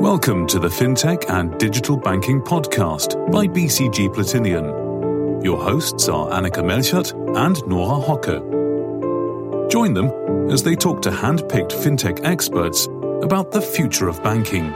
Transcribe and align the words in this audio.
Welcome 0.00 0.46
to 0.46 0.58
the 0.58 0.68
FinTech 0.68 1.28
and 1.28 1.58
Digital 1.58 1.98
Banking 1.98 2.40
Podcast 2.40 3.30
by 3.30 3.46
BCG 3.46 4.08
Platinion. 4.08 5.44
Your 5.44 5.62
hosts 5.62 6.08
are 6.08 6.30
Annika 6.30 6.64
Melchert 6.64 7.12
and 7.36 7.62
Nora 7.66 8.00
Hocke. 8.00 9.70
Join 9.70 9.92
them 9.92 10.50
as 10.50 10.62
they 10.62 10.74
talk 10.74 11.02
to 11.02 11.10
hand 11.10 11.46
picked 11.50 11.72
FinTech 11.72 12.24
experts 12.24 12.86
about 13.22 13.50
the 13.50 13.60
future 13.60 14.08
of 14.08 14.22
banking. 14.22 14.72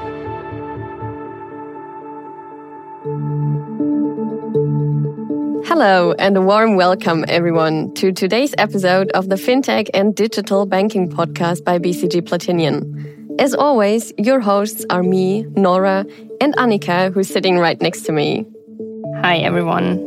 Hello, 5.80 6.12
and 6.18 6.36
a 6.36 6.42
warm 6.42 6.74
welcome, 6.74 7.24
everyone, 7.28 7.94
to 7.94 8.10
today's 8.10 8.52
episode 8.58 9.12
of 9.12 9.28
the 9.28 9.36
FinTech 9.36 9.88
and 9.94 10.12
Digital 10.12 10.66
Banking 10.66 11.08
Podcast 11.08 11.62
by 11.62 11.78
BCG 11.78 12.22
Platinion. 12.22 12.82
As 13.40 13.54
always, 13.54 14.12
your 14.18 14.40
hosts 14.40 14.84
are 14.90 15.04
me, 15.04 15.42
Nora, 15.54 16.04
and 16.40 16.52
Annika, 16.56 17.14
who's 17.14 17.28
sitting 17.28 17.60
right 17.60 17.80
next 17.80 18.02
to 18.06 18.12
me. 18.12 18.44
Hi, 19.20 19.36
everyone. 19.38 19.98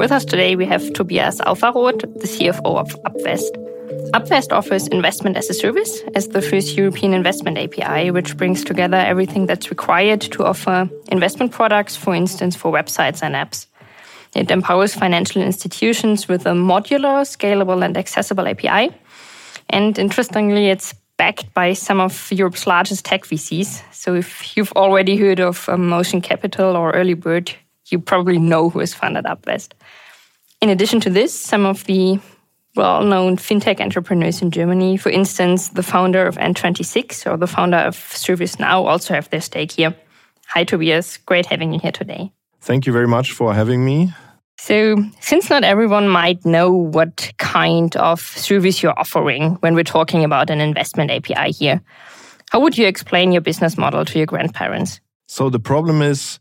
With 0.00 0.10
us 0.10 0.24
today, 0.24 0.56
we 0.56 0.66
have 0.66 0.92
Tobias 0.94 1.40
Auferoth, 1.42 2.00
the 2.00 2.26
CFO 2.26 2.76
of 2.76 2.88
Upvest. 3.04 3.54
Upvest 4.14 4.50
offers 4.50 4.88
investment 4.88 5.36
as 5.36 5.48
a 5.48 5.54
service 5.54 6.02
as 6.16 6.26
the 6.26 6.42
first 6.42 6.76
European 6.76 7.14
investment 7.14 7.56
API, 7.56 8.10
which 8.10 8.36
brings 8.36 8.64
together 8.64 8.96
everything 8.96 9.46
that's 9.46 9.70
required 9.70 10.22
to 10.22 10.44
offer 10.44 10.90
investment 11.12 11.52
products, 11.52 11.94
for 11.94 12.16
instance, 12.16 12.56
for 12.56 12.72
websites 12.72 13.22
and 13.22 13.36
apps. 13.36 13.68
It 14.34 14.50
empowers 14.50 14.94
financial 14.94 15.42
institutions 15.42 16.28
with 16.28 16.46
a 16.46 16.50
modular, 16.50 17.22
scalable, 17.24 17.84
and 17.84 17.96
accessible 17.96 18.48
API. 18.48 18.94
And 19.70 19.98
interestingly, 19.98 20.68
it's 20.68 20.94
backed 21.16 21.54
by 21.54 21.72
some 21.74 22.00
of 22.00 22.30
Europe's 22.32 22.66
largest 22.66 23.04
tech 23.04 23.24
VCs. 23.24 23.82
So 23.92 24.14
if 24.14 24.56
you've 24.56 24.72
already 24.72 25.16
heard 25.16 25.40
of 25.40 25.68
um, 25.68 25.88
Notion 25.88 26.20
Capital 26.20 26.76
or 26.76 26.92
Earlybird, 26.92 27.54
you 27.90 28.00
probably 28.00 28.38
know 28.38 28.70
who 28.70 28.80
has 28.80 28.94
funded 28.94 29.24
Upvest. 29.24 29.72
In 30.60 30.68
addition 30.68 31.00
to 31.00 31.10
this, 31.10 31.38
some 31.38 31.66
of 31.66 31.84
the 31.84 32.18
well 32.74 33.04
known 33.04 33.36
fintech 33.36 33.80
entrepreneurs 33.80 34.42
in 34.42 34.50
Germany, 34.50 34.96
for 34.96 35.10
instance, 35.10 35.68
the 35.68 35.82
founder 35.82 36.26
of 36.26 36.36
N26 36.36 37.30
or 37.30 37.36
the 37.36 37.46
founder 37.46 37.76
of 37.76 37.96
ServiceNow, 37.96 38.84
also 38.86 39.14
have 39.14 39.30
their 39.30 39.40
stake 39.40 39.72
here. 39.72 39.94
Hi, 40.48 40.64
Tobias. 40.64 41.18
Great 41.18 41.46
having 41.46 41.72
you 41.72 41.78
here 41.78 41.92
today. 41.92 42.32
Thank 42.60 42.86
you 42.86 42.92
very 42.92 43.06
much 43.06 43.32
for 43.32 43.54
having 43.54 43.84
me. 43.84 44.12
So, 44.58 44.96
since 45.20 45.50
not 45.50 45.64
everyone 45.64 46.08
might 46.08 46.44
know 46.44 46.70
what 46.72 47.32
kind 47.38 47.94
of 47.96 48.20
service 48.20 48.82
you're 48.82 48.98
offering 48.98 49.56
when 49.56 49.74
we're 49.74 49.84
talking 49.84 50.24
about 50.24 50.50
an 50.50 50.60
investment 50.60 51.10
API 51.10 51.50
here, 51.50 51.82
how 52.50 52.60
would 52.60 52.78
you 52.78 52.86
explain 52.86 53.32
your 53.32 53.42
business 53.42 53.76
model 53.76 54.04
to 54.04 54.18
your 54.18 54.26
grandparents? 54.26 55.00
So, 55.26 55.50
the 55.50 55.58
problem 55.58 56.02
is 56.02 56.38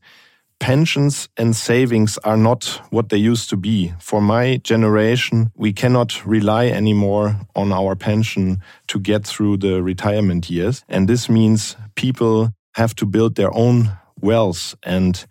pensions 0.60 1.28
and 1.36 1.56
savings 1.56 2.18
are 2.20 2.38
not 2.38 2.80
what 2.90 3.10
they 3.10 3.18
used 3.18 3.50
to 3.50 3.58
be. 3.58 3.94
For 4.00 4.22
my 4.22 4.58
generation, 4.64 5.52
we 5.56 5.74
cannot 5.74 6.26
rely 6.26 6.68
anymore 6.68 7.36
on 7.56 7.74
our 7.74 7.96
pension 7.96 8.62
to 8.88 9.00
get 9.00 9.26
through 9.28 9.58
the 9.58 9.84
retirement 9.84 10.50
years. 10.50 10.86
And 10.88 11.10
this 11.10 11.28
means 11.28 11.76
people 11.96 12.54
have 12.76 12.96
to 12.96 13.06
build 13.06 13.36
their 13.36 13.54
own 13.54 13.98
wealth 14.22 14.76
and 14.84 15.26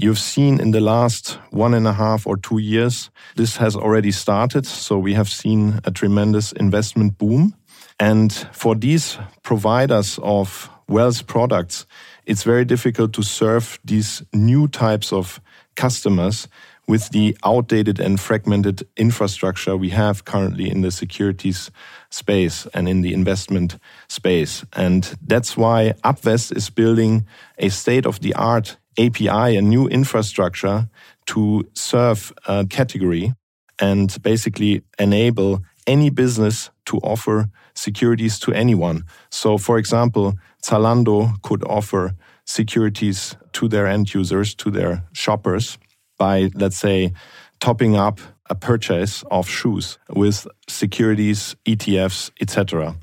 You've 0.00 0.20
seen 0.20 0.60
in 0.60 0.70
the 0.70 0.80
last 0.80 1.40
one 1.50 1.74
and 1.74 1.84
a 1.88 1.92
half 1.92 2.24
or 2.24 2.36
two 2.36 2.58
years, 2.58 3.10
this 3.34 3.56
has 3.56 3.74
already 3.74 4.12
started. 4.12 4.64
So 4.64 4.96
we 4.96 5.14
have 5.14 5.28
seen 5.28 5.80
a 5.82 5.90
tremendous 5.90 6.52
investment 6.52 7.18
boom. 7.18 7.56
And 7.98 8.32
for 8.52 8.76
these 8.76 9.18
providers 9.42 10.20
of 10.22 10.70
wealth 10.86 11.26
products, 11.26 11.84
it's 12.26 12.44
very 12.44 12.64
difficult 12.64 13.12
to 13.14 13.24
serve 13.24 13.80
these 13.84 14.22
new 14.32 14.68
types 14.68 15.12
of 15.12 15.40
customers 15.74 16.46
with 16.86 17.08
the 17.10 17.36
outdated 17.44 17.98
and 17.98 18.20
fragmented 18.20 18.86
infrastructure 18.96 19.76
we 19.76 19.90
have 19.90 20.24
currently 20.24 20.70
in 20.70 20.82
the 20.82 20.92
securities 20.92 21.72
space 22.10 22.68
and 22.72 22.88
in 22.88 23.00
the 23.00 23.12
investment 23.12 23.78
space. 24.08 24.64
And 24.74 25.02
that's 25.20 25.56
why 25.56 25.94
Upvest 26.04 26.56
is 26.56 26.70
building 26.70 27.26
a 27.58 27.68
state 27.68 28.06
of 28.06 28.20
the 28.20 28.34
art 28.34 28.76
API, 28.98 29.56
a 29.56 29.62
new 29.62 29.86
infrastructure 29.88 30.88
to 31.26 31.64
serve 31.74 32.32
a 32.46 32.66
category 32.66 33.32
and 33.78 34.20
basically 34.22 34.82
enable 34.98 35.60
any 35.86 36.10
business 36.10 36.70
to 36.86 36.98
offer 36.98 37.48
securities 37.74 38.38
to 38.40 38.52
anyone. 38.52 39.04
So, 39.30 39.56
for 39.56 39.78
example, 39.78 40.34
Zalando 40.62 41.40
could 41.42 41.62
offer 41.64 42.14
securities 42.44 43.36
to 43.52 43.68
their 43.68 43.86
end 43.86 44.12
users, 44.12 44.54
to 44.56 44.70
their 44.70 45.04
shoppers, 45.12 45.78
by, 46.18 46.50
let's 46.54 46.76
say, 46.76 47.12
topping 47.60 47.96
up 47.96 48.20
a 48.50 48.54
purchase 48.54 49.22
of 49.30 49.48
shoes 49.48 49.98
with 50.08 50.46
securities, 50.66 51.54
ETFs, 51.66 52.30
etc. 52.40 52.96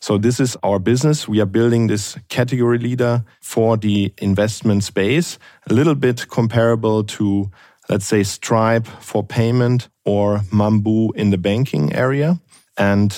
So 0.00 0.16
this 0.16 0.40
is 0.40 0.56
our 0.62 0.78
business. 0.78 1.28
We 1.28 1.40
are 1.40 1.46
building 1.46 1.86
this 1.86 2.16
category 2.28 2.78
leader 2.78 3.22
for 3.42 3.76
the 3.76 4.12
investment 4.18 4.82
space, 4.82 5.38
a 5.68 5.74
little 5.74 5.94
bit 5.94 6.28
comparable 6.28 7.04
to, 7.04 7.50
let's 7.90 8.06
say, 8.06 8.22
Stripe 8.22 8.86
for 8.86 9.22
payment 9.22 9.88
or 10.06 10.38
Mambu 10.50 11.14
in 11.14 11.30
the 11.30 11.38
banking 11.38 11.92
area. 11.92 12.40
And 12.78 13.14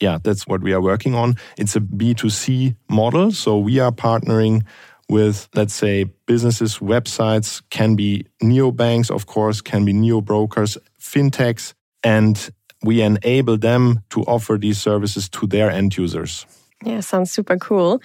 yeah, 0.00 0.18
that's 0.22 0.46
what 0.46 0.60
we 0.60 0.72
are 0.72 0.80
working 0.80 1.14
on. 1.14 1.36
It's 1.56 1.76
a 1.76 1.80
B2C 1.80 2.74
model. 2.88 3.30
So 3.30 3.56
we 3.58 3.78
are 3.78 3.92
partnering 3.92 4.64
with, 5.08 5.48
let's 5.54 5.74
say, 5.74 6.04
businesses, 6.26 6.78
websites, 6.78 7.62
can 7.70 7.94
be 7.94 8.26
neobanks, 8.42 9.10
of 9.10 9.26
course, 9.26 9.60
can 9.60 9.84
be 9.84 9.92
neo 9.92 10.20
brokers, 10.20 10.78
fintechs, 11.00 11.74
and 12.02 12.50
we 12.84 13.02
enable 13.02 13.56
them 13.56 14.02
to 14.10 14.22
offer 14.22 14.58
these 14.58 14.80
services 14.80 15.28
to 15.30 15.46
their 15.46 15.70
end 15.70 15.96
users. 15.96 16.46
Yeah, 16.84 17.00
sounds 17.00 17.30
super 17.30 17.56
cool. 17.56 18.00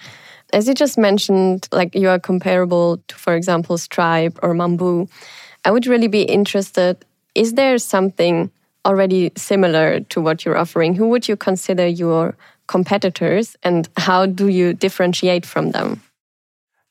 As 0.52 0.66
you 0.66 0.74
just 0.74 0.98
mentioned, 0.98 1.68
like 1.70 1.94
you 1.94 2.08
are 2.08 2.18
comparable 2.18 2.98
to, 3.08 3.14
for 3.14 3.34
example, 3.34 3.78
Stripe 3.78 4.38
or 4.42 4.54
Mambu. 4.54 5.08
I 5.64 5.70
would 5.70 5.86
really 5.86 6.08
be 6.08 6.22
interested 6.22 7.04
is 7.34 7.54
there 7.54 7.78
something 7.78 8.50
already 8.84 9.30
similar 9.36 10.00
to 10.00 10.20
what 10.20 10.44
you're 10.44 10.56
offering? 10.56 10.94
Who 10.94 11.08
would 11.08 11.28
you 11.28 11.36
consider 11.36 11.86
your 11.86 12.36
competitors 12.66 13.56
and 13.62 13.88
how 13.96 14.26
do 14.26 14.48
you 14.48 14.72
differentiate 14.72 15.46
from 15.46 15.70
them? 15.72 16.00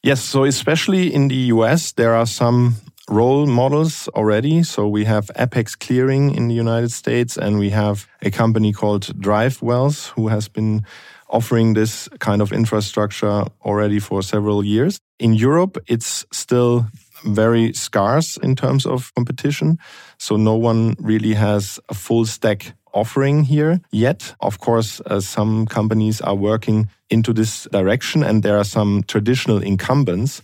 Yes, 0.03 0.21
so 0.21 0.45
especially 0.45 1.13
in 1.13 1.27
the 1.27 1.51
US, 1.53 1.91
there 1.91 2.13
are 2.13 2.25
some 2.25 2.75
role 3.09 3.45
models 3.47 4.07
already. 4.09 4.63
So 4.63 4.87
we 4.87 5.05
have 5.05 5.29
Apex 5.35 5.75
Clearing 5.75 6.35
in 6.35 6.47
the 6.47 6.55
United 6.55 6.91
States, 6.91 7.37
and 7.37 7.59
we 7.59 7.71
have 7.71 8.07
a 8.21 8.29
company 8.29 8.71
called 8.71 9.07
DriveWealth, 9.19 10.09
who 10.09 10.27
has 10.27 10.47
been 10.47 10.85
offering 11.29 11.73
this 11.73 12.07
kind 12.19 12.41
of 12.41 12.51
infrastructure 12.51 13.45
already 13.63 13.99
for 13.99 14.21
several 14.23 14.63
years. 14.63 14.99
In 15.19 15.33
Europe, 15.33 15.77
it's 15.87 16.25
still 16.31 16.87
very 17.23 17.73
scarce 17.73 18.37
in 18.37 18.55
terms 18.55 18.85
of 18.85 19.13
competition. 19.15 19.77
So 20.17 20.37
no 20.37 20.55
one 20.55 20.95
really 20.99 21.33
has 21.33 21.79
a 21.89 21.93
full 21.93 22.25
stack 22.25 22.73
offering 22.93 23.43
here 23.43 23.81
yet. 23.91 24.33
Of 24.39 24.59
course, 24.59 25.01
uh, 25.05 25.19
some 25.19 25.65
companies 25.65 26.21
are 26.21 26.35
working 26.35 26.89
into 27.09 27.33
this 27.33 27.67
direction 27.71 28.23
and 28.23 28.41
there 28.43 28.57
are 28.57 28.63
some 28.63 29.03
traditional 29.07 29.61
incumbents. 29.61 30.41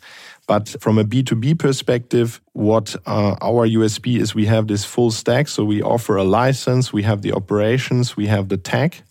But 0.48 0.76
from 0.80 0.98
a 0.98 1.04
B2B 1.04 1.58
perspective, 1.58 2.40
what 2.54 2.96
uh, 3.06 3.36
our 3.42 3.68
USP 3.68 4.20
is 4.20 4.36
we 4.36 4.46
have 4.46 4.68
this 4.68 4.86
full 4.86 5.12
stack. 5.12 5.48
So 5.48 5.64
we 5.64 5.82
offer 5.82 6.16
a 6.18 6.24
license, 6.24 6.94
we 6.94 7.04
have 7.04 7.22
the 7.22 7.34
operations, 7.34 8.16
we 8.16 8.28
have 8.28 8.50
the 8.50 8.58
tech, 8.58 9.02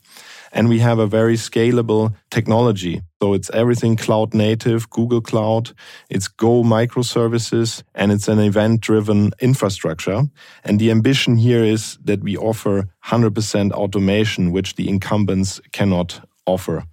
and 0.53 0.69
we 0.69 0.79
have 0.79 1.01
a 1.01 1.07
very 1.07 1.35
scalable 1.35 2.15
technology. 2.31 3.03
So 3.21 3.35
it's 3.35 3.51
everything 3.51 3.97
cloud 3.97 4.33
native, 4.33 4.89
Google 4.91 5.21
Cloud, 5.21 5.73
it's 6.09 6.29
Go 6.29 6.63
microservices, 6.63 7.83
and 7.95 8.13
it's 8.13 8.29
an 8.29 8.39
event 8.39 8.81
driven 8.81 9.33
infrastructure. 9.41 10.23
And 10.63 10.79
the 10.79 10.91
ambition 10.91 11.37
here 11.37 11.65
is 11.65 11.99
that 12.05 12.23
we 12.23 12.37
offer 12.37 12.89
100% 13.07 13.73
automation, 13.73 14.53
which 14.53 14.77
the 14.77 14.89
incumbents 14.89 15.61
cannot 15.73 16.21
offer. 16.47 16.85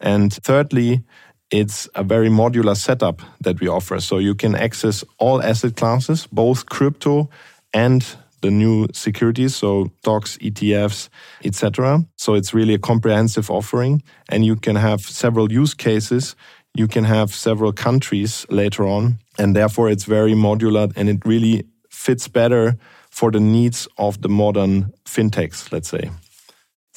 And 0.00 0.32
thirdly, 0.32 1.02
it's 1.50 1.88
a 1.94 2.04
very 2.04 2.28
modular 2.28 2.76
setup 2.76 3.22
that 3.40 3.60
we 3.60 3.68
offer. 3.68 4.00
So 4.00 4.18
you 4.18 4.34
can 4.34 4.54
access 4.54 5.04
all 5.18 5.42
asset 5.42 5.76
classes, 5.76 6.26
both 6.26 6.66
crypto 6.66 7.28
and 7.72 8.04
the 8.42 8.50
new 8.50 8.86
securities, 8.92 9.54
so 9.54 9.90
stocks, 10.00 10.38
ETFs, 10.38 11.08
etc. 11.44 12.04
So 12.16 12.34
it's 12.34 12.54
really 12.54 12.74
a 12.74 12.78
comprehensive 12.78 13.50
offering, 13.50 14.02
and 14.30 14.44
you 14.44 14.56
can 14.56 14.76
have 14.76 15.02
several 15.02 15.52
use 15.52 15.74
cases. 15.74 16.36
You 16.74 16.88
can 16.88 17.04
have 17.04 17.34
several 17.34 17.72
countries 17.72 18.46
later 18.48 18.86
on, 18.86 19.18
and 19.38 19.54
therefore 19.54 19.90
it's 19.90 20.04
very 20.04 20.34
modular 20.34 20.92
and 20.96 21.08
it 21.08 21.26
really 21.26 21.64
fits 21.90 22.28
better 22.28 22.76
for 23.10 23.30
the 23.30 23.40
needs 23.40 23.88
of 23.98 24.22
the 24.22 24.28
modern 24.28 24.92
fintechs, 25.04 25.72
let's 25.72 25.88
say. 25.88 26.10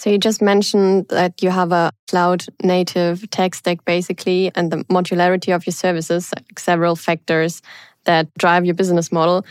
So 0.03 0.09
you 0.09 0.17
just 0.17 0.41
mentioned 0.41 1.07
that 1.07 1.41
you 1.41 1.49
have 1.49 1.71
a 1.71 1.93
cloud 2.09 2.43
native 2.61 3.29
tech 3.29 3.55
stack 3.55 3.85
basically 3.85 4.51
and 4.53 4.69
the 4.69 4.83
modularity 4.91 5.55
of 5.55 5.65
your 5.65 5.71
services, 5.71 6.33
like 6.35 6.59
several 6.59 6.97
factors 6.97 7.61
that 8.03 8.27
drive 8.37 8.65
your 8.65 8.75
business 8.75 9.13
model. 9.13 9.45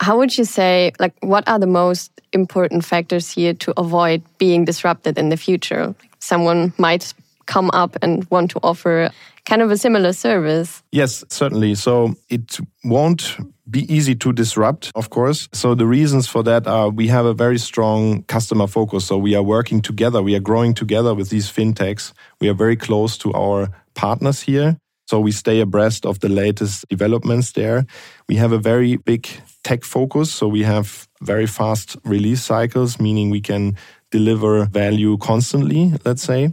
How 0.00 0.18
would 0.18 0.36
you 0.36 0.42
say, 0.42 0.90
like, 0.98 1.14
what 1.20 1.48
are 1.48 1.60
the 1.60 1.68
most 1.68 2.10
important 2.32 2.84
factors 2.84 3.30
here 3.30 3.54
to 3.54 3.72
avoid 3.76 4.24
being 4.38 4.64
disrupted 4.64 5.18
in 5.18 5.28
the 5.28 5.36
future? 5.36 5.94
Someone 6.18 6.72
might 6.78 7.14
come 7.46 7.70
up 7.72 7.96
and 8.02 8.26
want 8.30 8.50
to 8.52 8.60
offer 8.62 9.10
kind 9.44 9.62
of 9.62 9.70
a 9.70 9.76
similar 9.76 10.12
service. 10.12 10.82
Yes, 10.92 11.24
certainly. 11.28 11.74
So 11.74 12.14
it 12.28 12.58
won't 12.84 13.36
be 13.68 13.92
easy 13.92 14.14
to 14.16 14.32
disrupt, 14.32 14.92
of 14.94 15.10
course. 15.10 15.48
So 15.52 15.74
the 15.74 15.86
reasons 15.86 16.28
for 16.28 16.42
that 16.42 16.66
are 16.66 16.90
we 16.90 17.08
have 17.08 17.26
a 17.26 17.34
very 17.34 17.58
strong 17.58 18.22
customer 18.24 18.66
focus. 18.66 19.06
So 19.06 19.16
we 19.16 19.34
are 19.34 19.42
working 19.42 19.80
together, 19.80 20.22
we 20.22 20.34
are 20.34 20.40
growing 20.40 20.74
together 20.74 21.14
with 21.14 21.30
these 21.30 21.50
fintechs. 21.50 22.12
We 22.40 22.48
are 22.48 22.54
very 22.54 22.76
close 22.76 23.16
to 23.18 23.32
our 23.32 23.68
partners 23.94 24.42
here. 24.42 24.76
So 25.06 25.20
we 25.20 25.32
stay 25.32 25.60
abreast 25.60 26.06
of 26.06 26.20
the 26.20 26.28
latest 26.28 26.88
developments 26.88 27.52
there. 27.52 27.86
We 28.28 28.36
have 28.36 28.52
a 28.52 28.58
very 28.58 28.96
big 28.96 29.28
tech 29.62 29.84
focus. 29.84 30.32
So 30.32 30.48
we 30.48 30.62
have 30.62 31.08
very 31.20 31.46
fast 31.46 31.96
release 32.04 32.42
cycles, 32.42 32.98
meaning 32.98 33.30
we 33.30 33.40
can 33.40 33.76
deliver 34.10 34.66
value 34.66 35.18
constantly, 35.18 35.92
let's 36.04 36.22
say. 36.22 36.52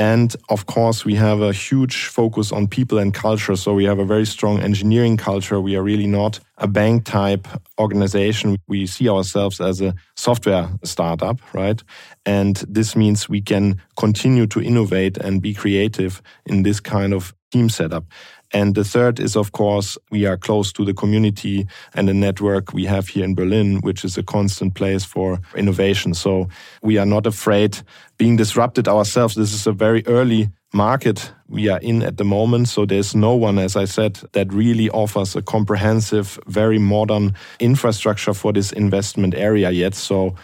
And 0.00 0.34
of 0.48 0.64
course, 0.64 1.04
we 1.04 1.14
have 1.16 1.42
a 1.42 1.52
huge 1.52 2.06
focus 2.06 2.52
on 2.52 2.68
people 2.68 2.96
and 2.96 3.12
culture. 3.12 3.54
So 3.54 3.74
we 3.74 3.84
have 3.84 3.98
a 3.98 4.04
very 4.06 4.24
strong 4.24 4.58
engineering 4.58 5.18
culture. 5.18 5.60
We 5.60 5.76
are 5.76 5.82
really 5.82 6.06
not 6.06 6.40
a 6.56 6.66
bank 6.66 7.04
type 7.04 7.46
organization. 7.78 8.56
We 8.66 8.86
see 8.86 9.10
ourselves 9.10 9.60
as 9.60 9.82
a 9.82 9.94
software 10.16 10.70
startup, 10.84 11.38
right? 11.52 11.82
And 12.24 12.56
this 12.66 12.96
means 12.96 13.28
we 13.28 13.42
can 13.42 13.82
continue 13.98 14.46
to 14.46 14.62
innovate 14.62 15.18
and 15.18 15.42
be 15.42 15.52
creative 15.52 16.22
in 16.46 16.62
this 16.62 16.80
kind 16.80 17.12
of 17.12 17.34
team 17.52 17.68
setup. 17.68 18.04
And 18.52 18.74
the 18.74 18.84
third 18.84 19.20
is, 19.20 19.36
of 19.36 19.52
course, 19.52 19.96
we 20.10 20.26
are 20.26 20.36
close 20.36 20.72
to 20.72 20.84
the 20.84 20.94
community 20.94 21.66
and 21.94 22.08
the 22.08 22.14
network 22.14 22.72
we 22.72 22.84
have 22.86 23.08
here 23.08 23.24
in 23.24 23.34
Berlin, 23.34 23.80
which 23.82 24.04
is 24.04 24.18
a 24.18 24.22
constant 24.22 24.74
place 24.74 25.04
for 25.04 25.38
innovation. 25.54 26.14
So 26.14 26.48
we 26.82 26.98
are 26.98 27.06
not 27.06 27.26
afraid 27.26 27.78
being 28.18 28.36
disrupted 28.36 28.88
ourselves. 28.88 29.34
This 29.34 29.52
is 29.52 29.66
a 29.66 29.72
very 29.72 30.04
early 30.06 30.50
market 30.72 31.32
we 31.48 31.68
are 31.68 31.80
in 31.80 32.02
at 32.02 32.16
the 32.16 32.24
moment. 32.24 32.68
So 32.68 32.86
there's 32.86 33.14
no 33.14 33.34
one, 33.34 33.58
as 33.58 33.76
I 33.76 33.84
said, 33.84 34.20
that 34.32 34.52
really 34.52 34.88
offers 34.90 35.34
a 35.34 35.42
comprehensive, 35.42 36.38
very 36.46 36.78
modern 36.78 37.34
infrastructure 37.58 38.34
for 38.34 38.52
this 38.52 38.72
investment 38.72 39.34
area 39.34 39.70
yet. 39.70 39.94
So 39.94 40.34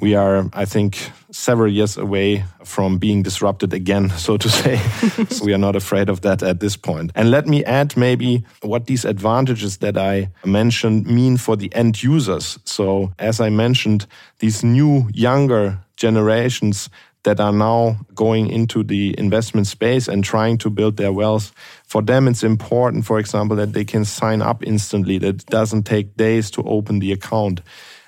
we 0.00 0.14
are, 0.14 0.48
I 0.52 0.66
think, 0.66 1.10
several 1.30 1.72
years 1.72 1.96
away 1.96 2.44
from 2.64 2.98
being 2.98 3.22
disrupted 3.22 3.72
again, 3.72 4.10
so 4.16 4.36
to 4.36 4.48
say. 4.48 4.76
so 5.28 5.44
we 5.44 5.54
are 5.54 5.58
not 5.58 5.76
afraid 5.76 6.08
of 6.08 6.20
that 6.20 6.42
at 6.42 6.60
this 6.60 6.76
point. 6.76 7.12
And 7.14 7.30
let 7.30 7.46
me 7.46 7.64
add 7.64 7.96
maybe 7.96 8.44
what 8.62 8.86
these 8.86 9.04
advantages 9.04 9.78
that 9.78 9.96
I 9.96 10.30
mentioned 10.44 11.06
mean 11.06 11.36
for 11.38 11.56
the 11.56 11.74
end 11.74 12.02
users. 12.02 12.58
So, 12.64 13.12
as 13.18 13.40
I 13.40 13.48
mentioned, 13.48 14.06
these 14.38 14.62
new, 14.62 15.08
younger 15.14 15.78
generations 15.96 16.90
that 17.22 17.40
are 17.40 17.52
now 17.52 17.98
going 18.14 18.48
into 18.48 18.84
the 18.84 19.12
investment 19.18 19.66
space 19.66 20.06
and 20.06 20.22
trying 20.22 20.58
to 20.58 20.70
build 20.70 20.96
their 20.96 21.12
wealth. 21.12 21.52
For 21.84 22.00
them, 22.00 22.28
it's 22.28 22.44
important, 22.44 23.04
for 23.04 23.18
example, 23.18 23.56
that 23.56 23.72
they 23.72 23.84
can 23.84 24.04
sign 24.04 24.42
up 24.42 24.62
instantly, 24.64 25.18
that 25.18 25.42
it 25.42 25.46
doesn't 25.46 25.82
take 25.84 26.16
days 26.16 26.52
to 26.52 26.62
open 26.62 27.00
the 27.00 27.12
account 27.12 27.62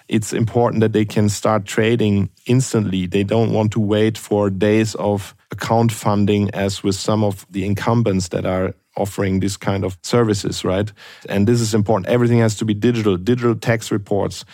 it's 0.08 0.32
important 0.32 0.80
that 0.80 0.92
they 0.92 1.04
can 1.04 1.28
start 1.28 1.66
trading 1.66 2.30
instantly. 2.46 3.06
They 3.06 3.24
don't 3.24 3.52
want 3.52 3.72
to 3.72 3.80
wait 3.80 4.16
for 4.16 4.50
days 4.50 4.94
of 4.94 5.34
account 5.50 5.92
funding 5.92 6.50
as 6.50 6.82
with 6.82 6.94
some 6.94 7.22
of 7.22 7.46
the 7.50 7.64
incumbents 7.64 8.28
that 8.28 8.46
are 8.46 8.74
offering 8.96 9.40
this 9.40 9.56
kind 9.56 9.84
of 9.84 9.96
services, 10.02 10.64
right? 10.64 10.92
And 11.28 11.46
this 11.46 11.60
is 11.60 11.74
important. 11.74 12.08
Everything 12.08 12.40
has 12.40 12.56
to 12.56 12.64
be 12.64 12.74
digital, 12.74 13.16
digital 13.16 13.54
tax 13.54 13.90
reports. 13.90 14.44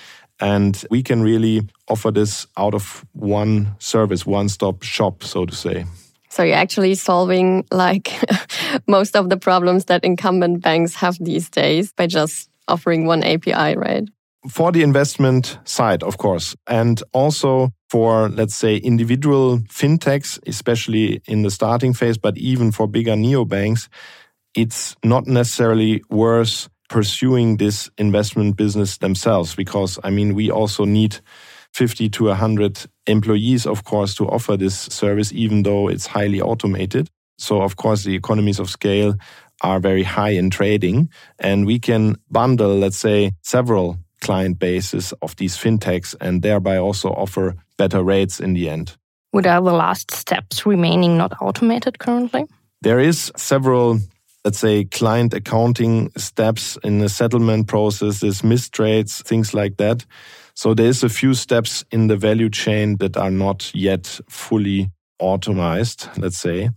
And 0.41 0.85
we 0.91 1.03
can 1.03 1.23
really 1.23 1.69
offer 1.89 2.11
this 2.11 2.47
out 2.57 2.75
of 2.75 3.05
one 3.13 3.75
service, 3.79 4.27
one 4.27 4.49
stop 4.49 4.83
shop, 4.83 5.23
so 5.23 5.47
to 5.47 5.55
say. 5.55 5.87
So 6.29 6.43
you're 6.43 6.57
actually 6.57 6.97
solving 6.97 7.65
like 7.71 8.13
most 8.89 9.15
of 9.15 9.31
the 9.31 9.37
problems 9.37 9.85
that 9.85 10.05
incumbent 10.05 10.63
banks 10.63 10.97
have 10.97 11.17
these 11.21 11.49
days 11.49 11.93
by 11.93 12.09
just 12.09 12.51
offering 12.67 13.07
one 13.07 13.23
API, 13.23 13.77
right? 13.77 14.09
For 14.49 14.73
the 14.73 14.83
investment 14.83 15.59
side, 15.65 16.03
of 16.03 16.19
course, 16.19 16.55
and 16.67 17.03
also 17.13 17.71
for, 17.89 18.29
let's 18.29 18.55
say, 18.55 18.77
individual 18.77 19.59
fintechs, 19.59 20.39
especially 20.47 21.23
in 21.27 21.43
the 21.43 21.51
starting 21.51 21.95
phase, 21.95 22.19
but 22.19 22.37
even 22.37 22.73
for 22.73 22.87
bigger 22.87 23.15
neobanks, 23.15 23.89
it's 24.55 24.97
not 25.05 25.27
necessarily 25.27 26.03
worth 26.11 26.69
pursuing 26.89 27.57
this 27.57 27.91
investment 27.99 28.57
business 28.57 28.99
themselves 28.99 29.55
because, 29.55 29.99
I 30.05 30.11
mean, 30.11 30.35
we 30.35 30.51
also 30.51 30.85
need 30.85 31.19
50 31.73 32.09
to 32.11 32.25
100 32.27 32.87
employees, 33.07 33.67
of 33.67 33.85
course, 33.85 34.15
to 34.17 34.29
offer 34.29 34.57
this 34.57 34.79
service, 34.79 35.33
even 35.33 35.63
though 35.63 35.89
it's 35.89 36.07
highly 36.07 36.41
automated. 36.41 37.09
So, 37.39 37.63
of 37.63 37.77
course, 37.77 38.05
the 38.05 38.15
economies 38.15 38.61
of 38.61 38.71
scale 38.71 39.17
are 39.63 39.81
very 39.81 40.03
high 40.03 40.31
in 40.31 40.51
trading, 40.51 41.09
and 41.39 41.67
we 41.67 41.79
can 41.79 42.17
bundle, 42.31 42.77
let's 42.77 42.99
say, 42.99 43.33
several 43.43 43.99
client 44.21 44.59
bases 44.59 45.13
of 45.23 45.37
these 45.37 45.57
fintechs 45.57 46.15
and 46.21 46.43
thereby 46.43 46.77
also 46.79 47.11
offer 47.11 47.55
better 47.77 48.03
rates 48.03 48.41
in 48.41 48.55
the 48.55 48.69
end. 48.69 48.97
What 49.31 49.47
are 49.47 49.61
the 49.61 49.73
last 49.73 50.11
steps 50.13 50.65
remaining 50.65 51.17
not 51.17 51.33
automated 51.41 51.99
currently? 51.99 52.45
There 52.83 53.01
is 53.01 53.33
several 53.37 53.99
let's 54.45 54.59
say 54.59 54.85
client 54.85 55.33
accounting 55.33 56.13
steps 56.17 56.77
in 56.85 56.99
the 56.99 57.09
settlement 57.09 57.67
processes, 57.67 58.45
missed 58.45 58.75
trades, 58.75 59.23
things 59.23 59.55
like 59.55 59.79
that. 59.79 60.05
So 60.55 60.75
there's 60.75 61.03
a 61.03 61.09
few 61.09 61.35
steps 61.35 61.85
in 61.91 62.07
the 62.09 62.17
value 62.17 62.51
chain 62.51 62.99
that 62.99 63.17
are 63.17 63.31
not 63.31 63.75
yet 63.75 64.21
fully 64.29 64.91
automized, 65.21 66.09
let's 66.19 66.39
say. 66.39 66.71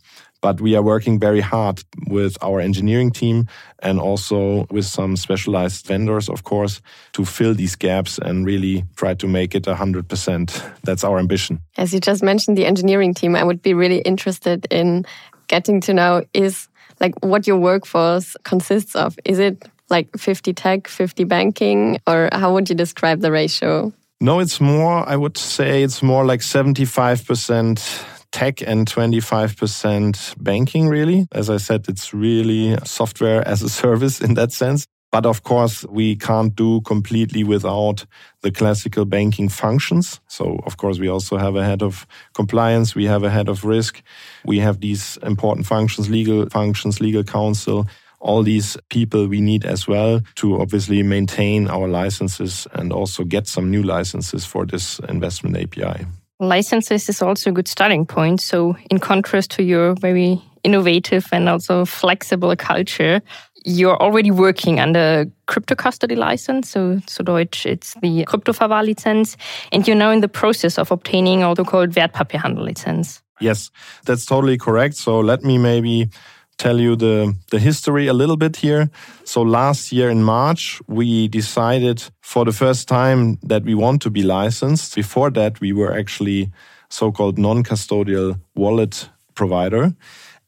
But 0.48 0.62
we 0.62 0.78
are 0.78 0.82
working 0.82 1.20
very 1.20 1.42
hard 1.42 1.84
with 2.08 2.38
our 2.42 2.62
engineering 2.62 3.12
team 3.12 3.48
and 3.80 4.00
also 4.00 4.66
with 4.72 4.86
some 4.86 5.18
specialized 5.18 5.86
vendors, 5.86 6.30
of 6.30 6.46
course, 6.46 6.82
to 7.12 7.26
fill 7.26 7.54
these 7.54 7.76
gaps 7.76 8.18
and 8.18 8.46
really 8.46 8.86
try 8.96 9.14
to 9.16 9.28
make 9.28 9.56
it 9.56 9.64
100%. 9.64 10.72
That's 10.84 11.04
our 11.04 11.20
ambition. 11.20 11.60
As 11.76 11.94
you 11.94 12.00
just 12.00 12.24
mentioned, 12.24 12.58
the 12.58 12.66
engineering 12.66 13.14
team, 13.14 13.36
I 13.36 13.44
would 13.44 13.62
be 13.62 13.74
really 13.74 14.00
interested 14.06 14.68
in 14.72 15.06
getting 15.50 15.82
to 15.82 15.94
know 15.94 16.24
is 16.34 16.70
like 17.02 17.14
what 17.22 17.46
your 17.46 17.58
workforce 17.58 18.38
consists 18.44 18.96
of. 18.96 19.20
Is 19.26 19.40
it 19.40 19.66
like 19.90 20.08
50 20.18 20.54
tech, 20.54 20.88
50 20.88 21.26
banking, 21.26 22.00
or 22.08 22.30
how 22.32 22.54
would 22.54 22.70
you 22.70 22.76
describe 22.76 23.20
the 23.20 23.34
ratio? 23.34 23.92
No, 24.22 24.40
it's 24.40 24.62
more, 24.62 25.08
I 25.10 25.18
would 25.18 25.38
say 25.38 25.84
it's 25.84 26.02
more 26.02 26.24
like 26.24 26.40
75% 26.40 28.17
tech 28.38 28.62
and 28.62 28.88
25% 28.88 30.44
banking, 30.44 30.88
really. 30.88 31.28
As 31.32 31.50
I 31.50 31.58
said, 31.58 31.88
it's 31.90 32.14
really 32.14 32.78
software 32.84 33.42
as 33.48 33.64
a 33.64 33.70
service 33.84 34.22
in 34.22 34.36
that 34.36 34.52
sense. 34.52 34.86
But 35.12 35.26
of 35.26 35.42
course, 35.42 35.84
we 35.90 36.16
can't 36.16 36.56
do 36.56 36.82
completely 36.82 37.44
without 37.44 38.06
the 38.44 38.52
classical 38.52 39.06
banking 39.06 39.50
functions. 39.50 40.20
So, 40.28 40.60
of 40.68 40.78
course, 40.78 41.00
we 41.00 41.10
also 41.10 41.38
have 41.38 41.56
a 41.56 41.64
head 41.64 41.82
of 41.82 42.06
compliance, 42.36 42.94
we 42.94 43.06
have 43.06 43.24
a 43.24 43.32
head 43.32 43.50
of 43.50 43.66
risk, 43.66 44.04
we 44.46 44.60
have 44.60 44.82
these 44.82 45.18
important 45.24 45.66
functions, 45.66 46.08
legal 46.08 46.48
functions, 46.50 47.02
legal 47.02 47.24
counsel. 47.24 47.88
All 48.20 48.44
these 48.44 48.78
people 48.90 49.28
we 49.28 49.42
need 49.42 49.66
as 49.66 49.88
well 49.88 50.22
to 50.36 50.62
obviously 50.62 51.02
maintain 51.02 51.68
our 51.70 51.88
licenses 51.88 52.68
and 52.74 52.94
also 52.94 53.24
get 53.24 53.48
some 53.48 53.72
new 53.72 53.82
licenses 53.82 54.46
for 54.46 54.66
this 54.66 55.00
investment 55.10 55.58
API. 55.58 56.06
Licenses 56.40 57.10
is 57.10 57.22
also 57.22 57.50
a 57.50 57.54
good 57.54 57.68
starting 57.68 58.06
point. 58.06 58.42
So, 58.42 58.78
in 58.92 59.00
contrast 59.00 59.52
to 59.52 59.64
your 59.64 59.96
very 59.96 60.40
innovative 60.64 61.28
and 61.32 61.50
also 61.50 61.84
flexible 61.84 62.56
culture, 62.56 63.22
you're 63.66 63.98
already 63.98 64.30
working 64.30 64.80
under 64.80 65.26
crypto 65.48 65.74
custody 65.74 66.16
license. 66.16 66.70
So, 66.70 67.00
so 67.08 67.24
Deutsch, 67.24 67.66
it's 67.66 67.96
the 68.02 68.24
Kryptoverwahrlizenz. 68.26 69.36
And 69.72 69.88
you're 69.88 69.98
now 69.98 70.12
in 70.12 70.22
the 70.22 70.28
process 70.28 70.78
of 70.78 70.92
obtaining 70.92 71.44
also 71.44 71.64
called 71.64 71.92
Wertpapierhandel 71.92 72.66
license. 72.66 73.22
Yes, 73.42 73.72
that's 74.06 74.26
totally 74.26 74.60
correct. 74.60 74.96
So, 74.96 75.20
let 75.20 75.44
me 75.44 75.58
maybe 75.58 76.10
tell 76.58 76.80
you 76.80 76.96
the, 76.96 77.36
the 77.52 77.60
history 77.60 78.08
a 78.08 78.14
little 78.14 78.38
bit 78.38 78.58
here. 78.58 78.90
So 79.24 79.42
last 79.42 79.92
year 79.92 80.10
in 80.10 80.24
March, 80.24 80.82
we 80.88 81.28
decided 81.28 82.04
for 82.22 82.46
the 82.46 82.52
first 82.52 82.88
time 82.88 83.38
that 83.44 83.64
we 83.64 83.76
want 83.76 84.02
to 84.04 84.10
be 84.10 84.24
licensed. 84.24 84.96
Before 84.96 85.30
that, 85.32 85.62
we 85.62 85.72
were 85.72 85.94
actually 85.94 86.52
so-called 86.90 87.38
non-custodial 87.38 88.40
wallet 88.56 89.10
provider. 89.36 89.94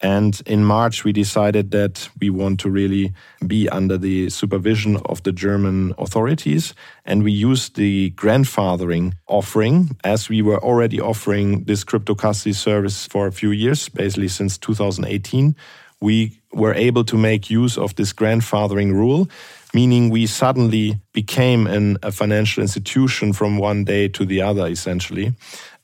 And 0.01 0.41
in 0.45 0.63
March, 0.63 1.03
we 1.03 1.11
decided 1.11 1.71
that 1.71 2.09
we 2.21 2.29
want 2.29 2.61
to 2.61 2.69
really 2.69 3.13
be 3.45 3.67
under 3.67 3.97
the 3.97 4.29
supervision 4.29 4.97
of 5.05 5.21
the 5.23 5.33
German 5.33 5.93
authorities. 5.97 6.73
And 7.05 7.23
we 7.23 7.33
used 7.33 7.75
the 7.75 8.11
grandfathering 8.11 9.13
offering 9.27 9.97
as 10.05 10.29
we 10.29 10.41
were 10.41 10.63
already 10.63 11.01
offering 11.01 11.65
this 11.65 11.83
crypto 11.83 12.15
custody 12.15 12.53
service 12.53 13.07
for 13.07 13.27
a 13.27 13.31
few 13.33 13.51
years, 13.51 13.89
basically 13.89 14.29
since 14.29 14.57
2018. 14.57 15.53
We 16.01 16.39
were 16.53 16.73
able 16.73 17.03
to 17.05 17.17
make 17.17 17.49
use 17.49 17.77
of 17.77 17.95
this 17.95 18.13
grandfathering 18.13 18.93
rule, 18.93 19.29
meaning 19.73 20.09
we 20.09 20.25
suddenly 20.25 20.99
became 21.13 21.67
an, 21.67 21.97
a 22.03 22.11
financial 22.11 22.61
institution 22.61 23.33
from 23.33 23.57
one 23.57 23.83
day 23.83 24.07
to 24.09 24.25
the 24.25 24.41
other, 24.41 24.67
essentially. 24.67 25.33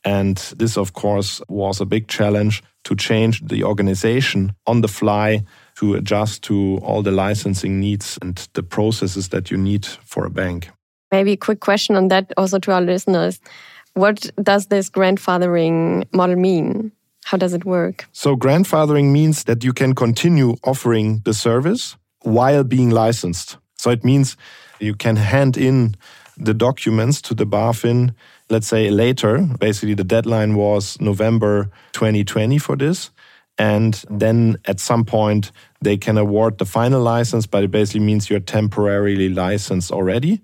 And 0.04 0.38
this, 0.58 0.78
of 0.78 0.94
course, 0.94 1.42
was 1.50 1.82
a 1.82 1.86
big 1.86 2.08
challenge 2.08 2.64
to 2.84 2.96
change 2.96 3.42
the 3.42 3.64
organization 3.64 4.54
on 4.68 4.82
the 4.82 4.88
fly 4.88 5.44
to 5.76 5.96
adjust 5.96 6.44
to 6.44 6.80
all 6.84 7.02
the 7.02 7.12
licensing 7.12 7.80
needs 7.80 8.18
and 8.22 8.48
the 8.54 8.64
processes 8.64 9.30
that 9.30 9.52
you 9.52 9.58
need 9.58 9.86
for 9.86 10.26
a 10.26 10.30
bank. 10.30 10.70
Maybe 11.12 11.34
a 11.34 11.38
quick 11.38 11.60
question 11.60 11.96
on 11.96 12.08
that 12.10 12.32
also 12.38 12.60
to 12.60 12.72
our 12.72 12.82
listeners. 12.82 13.40
What 13.94 14.30
does 14.42 14.68
this 14.68 14.90
grandfathering 14.90 16.06
model 16.14 16.36
mean? 16.36 16.92
How 17.26 17.38
does 17.38 17.54
it 17.54 17.66
work? 17.66 18.08
So, 18.12 18.36
grandfathering 18.36 19.12
means 19.12 19.44
that 19.44 19.64
you 19.64 19.74
can 19.74 19.94
continue 19.94 20.56
offering 20.64 21.22
the 21.26 21.34
service 21.34 21.98
while 22.22 22.64
being 22.64 22.90
licensed. 22.90 23.58
So, 23.78 23.92
it 23.92 24.04
means 24.04 24.38
you 24.80 24.96
can 24.96 25.16
hand 25.16 25.58
in 25.58 25.96
the 26.38 26.54
documents 26.54 27.22
to 27.22 27.34
the 27.34 27.46
BaFin 27.46 28.14
let's 28.50 28.68
say 28.68 28.90
later. 28.90 29.40
Basically, 29.60 29.94
the 29.94 30.04
deadline 30.04 30.56
was 30.56 31.00
November 31.00 31.70
2020 31.94 32.58
for 32.58 32.76
this. 32.76 33.12
And 33.58 34.04
then 34.10 34.58
at 34.66 34.80
some 34.80 35.06
point, 35.06 35.52
they 35.82 35.98
can 35.98 36.18
award 36.18 36.58
the 36.58 36.66
final 36.66 37.02
license, 37.02 37.46
but 37.46 37.64
it 37.64 37.72
basically 37.72 38.02
means 38.02 38.30
you're 38.30 38.42
temporarily 38.42 39.30
licensed 39.30 39.92
already. 39.92 40.42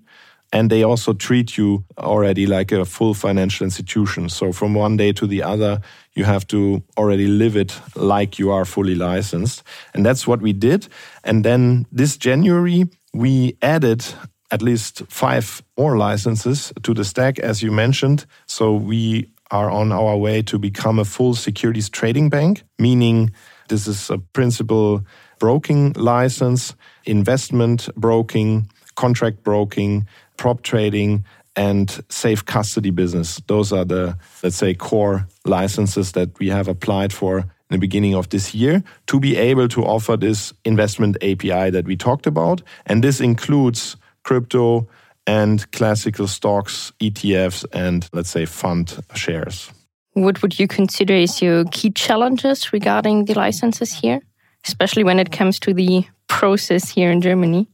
And 0.52 0.70
they 0.70 0.82
also 0.82 1.14
treat 1.14 1.56
you 1.56 1.84
already 1.98 2.46
like 2.46 2.72
a 2.72 2.84
full 2.84 3.14
financial 3.14 3.64
institution. 3.64 4.28
So 4.28 4.52
from 4.52 4.74
one 4.74 4.96
day 4.96 5.12
to 5.12 5.26
the 5.26 5.42
other, 5.42 5.80
you 6.14 6.24
have 6.24 6.46
to 6.48 6.82
already 6.98 7.26
live 7.26 7.56
it 7.56 7.80
like 7.96 8.38
you 8.38 8.50
are 8.50 8.66
fully 8.66 8.94
licensed. 8.94 9.62
And 9.94 10.04
that's 10.04 10.26
what 10.26 10.42
we 10.42 10.52
did. 10.52 10.88
And 11.24 11.42
then 11.44 11.86
this 11.90 12.18
January, 12.18 12.84
we 13.14 13.56
added 13.62 14.04
at 14.50 14.60
least 14.60 15.02
five 15.08 15.62
more 15.78 15.96
licenses 15.96 16.72
to 16.82 16.92
the 16.92 17.04
stack, 17.04 17.38
as 17.38 17.62
you 17.62 17.72
mentioned. 17.72 18.26
So 18.46 18.74
we 18.74 19.30
are 19.50 19.70
on 19.70 19.90
our 19.90 20.16
way 20.16 20.42
to 20.42 20.58
become 20.58 20.98
a 20.98 21.04
full 21.04 21.34
securities 21.34 21.88
trading 21.88 22.28
bank, 22.28 22.62
meaning 22.78 23.30
this 23.68 23.86
is 23.86 24.10
a 24.10 24.18
principal 24.18 25.02
broking 25.38 25.92
license, 25.94 26.74
investment 27.04 27.88
broking, 27.96 28.70
contract 28.94 29.42
broking, 29.42 30.06
prop 30.36 30.62
trading, 30.62 31.24
and 31.56 32.02
safe 32.08 32.44
custody 32.44 32.90
business. 32.90 33.40
Those 33.46 33.72
are 33.72 33.84
the, 33.84 34.16
let's 34.42 34.56
say, 34.56 34.74
core 34.74 35.26
licenses 35.44 36.12
that 36.12 36.38
we 36.38 36.48
have 36.48 36.68
applied 36.68 37.12
for 37.12 37.38
in 37.40 37.46
the 37.70 37.78
beginning 37.78 38.14
of 38.14 38.28
this 38.30 38.54
year 38.54 38.82
to 39.06 39.20
be 39.20 39.36
able 39.36 39.68
to 39.68 39.84
offer 39.84 40.16
this 40.16 40.52
investment 40.64 41.16
API 41.22 41.70
that 41.70 41.84
we 41.84 41.96
talked 41.96 42.26
about. 42.26 42.62
And 42.86 43.02
this 43.04 43.20
includes 43.20 43.96
crypto 44.24 44.88
and 45.26 45.70
classical 45.72 46.26
stocks, 46.26 46.92
ETFs, 47.00 47.64
and 47.72 48.08
let's 48.12 48.30
say 48.30 48.44
fund 48.44 49.02
shares. 49.14 49.70
What 50.14 50.42
would 50.42 50.58
you 50.58 50.68
consider 50.68 51.14
is 51.14 51.40
your 51.40 51.64
key 51.70 51.90
challenges 51.90 52.72
regarding 52.72 53.24
the 53.26 53.34
licenses 53.34 53.92
here, 53.92 54.20
especially 54.66 55.04
when 55.04 55.18
it 55.18 55.32
comes 55.32 55.58
to 55.60 55.72
the 55.72 56.04
process 56.28 56.90
here 56.90 57.10
in 57.10 57.20
Germany? 57.20 57.68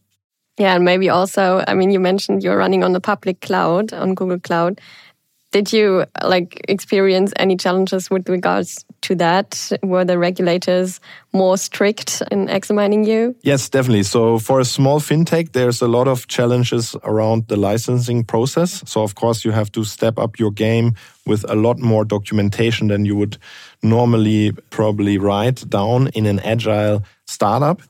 Yeah, 0.59 0.75
and 0.75 0.85
maybe 0.85 1.09
also, 1.09 1.65
I 1.67 1.75
mean, 1.75 1.91
you 1.91 2.01
mentioned 2.01 2.43
you're 2.43 2.57
running 2.57 2.83
on 2.83 2.93
the 2.93 3.01
public 3.01 3.41
cloud, 3.41 3.93
on 3.93 4.15
Google 4.15 4.41
Cloud. 4.41 4.81
Did 5.51 5.73
you 5.73 6.05
like 6.23 6.61
experience 6.69 7.33
any 7.37 7.57
challenges 7.57 8.11
with 8.11 8.29
regards 8.29 8.85
to 9.03 9.15
that? 9.15 9.73
Were 9.83 10.05
the 10.05 10.19
regulators 10.19 11.01
more 11.33 11.57
strict 11.57 12.23
in 12.31 12.51
examining 12.51 13.05
you? 13.05 13.35
Yes, 13.41 13.71
definitely. 13.71 14.03
So 14.03 14.39
for 14.39 14.61
a 14.61 14.65
small 14.65 15.01
fintech, 15.01 15.53
there's 15.53 15.81
a 15.81 15.89
lot 15.89 16.07
of 16.07 16.27
challenges 16.27 16.95
around 17.03 17.49
the 17.49 17.57
licensing 17.57 18.25
process. 18.25 18.83
So 18.85 19.03
of 19.03 19.15
course 19.15 19.43
you 19.43 19.53
have 19.53 19.73
to 19.73 19.85
step 19.85 20.19
up 20.19 20.39
your 20.39 20.51
game 20.51 20.93
with 21.25 21.51
a 21.51 21.55
lot 21.55 21.79
more 21.79 22.05
documentation 22.05 22.89
than 22.89 23.07
you 23.07 23.17
would 23.17 23.39
normally 23.83 24.53
probably 24.69 25.17
write 25.17 25.67
down 25.71 26.09
in 26.09 26.27
an 26.27 26.41
agile 26.41 27.03
startup. 27.27 27.81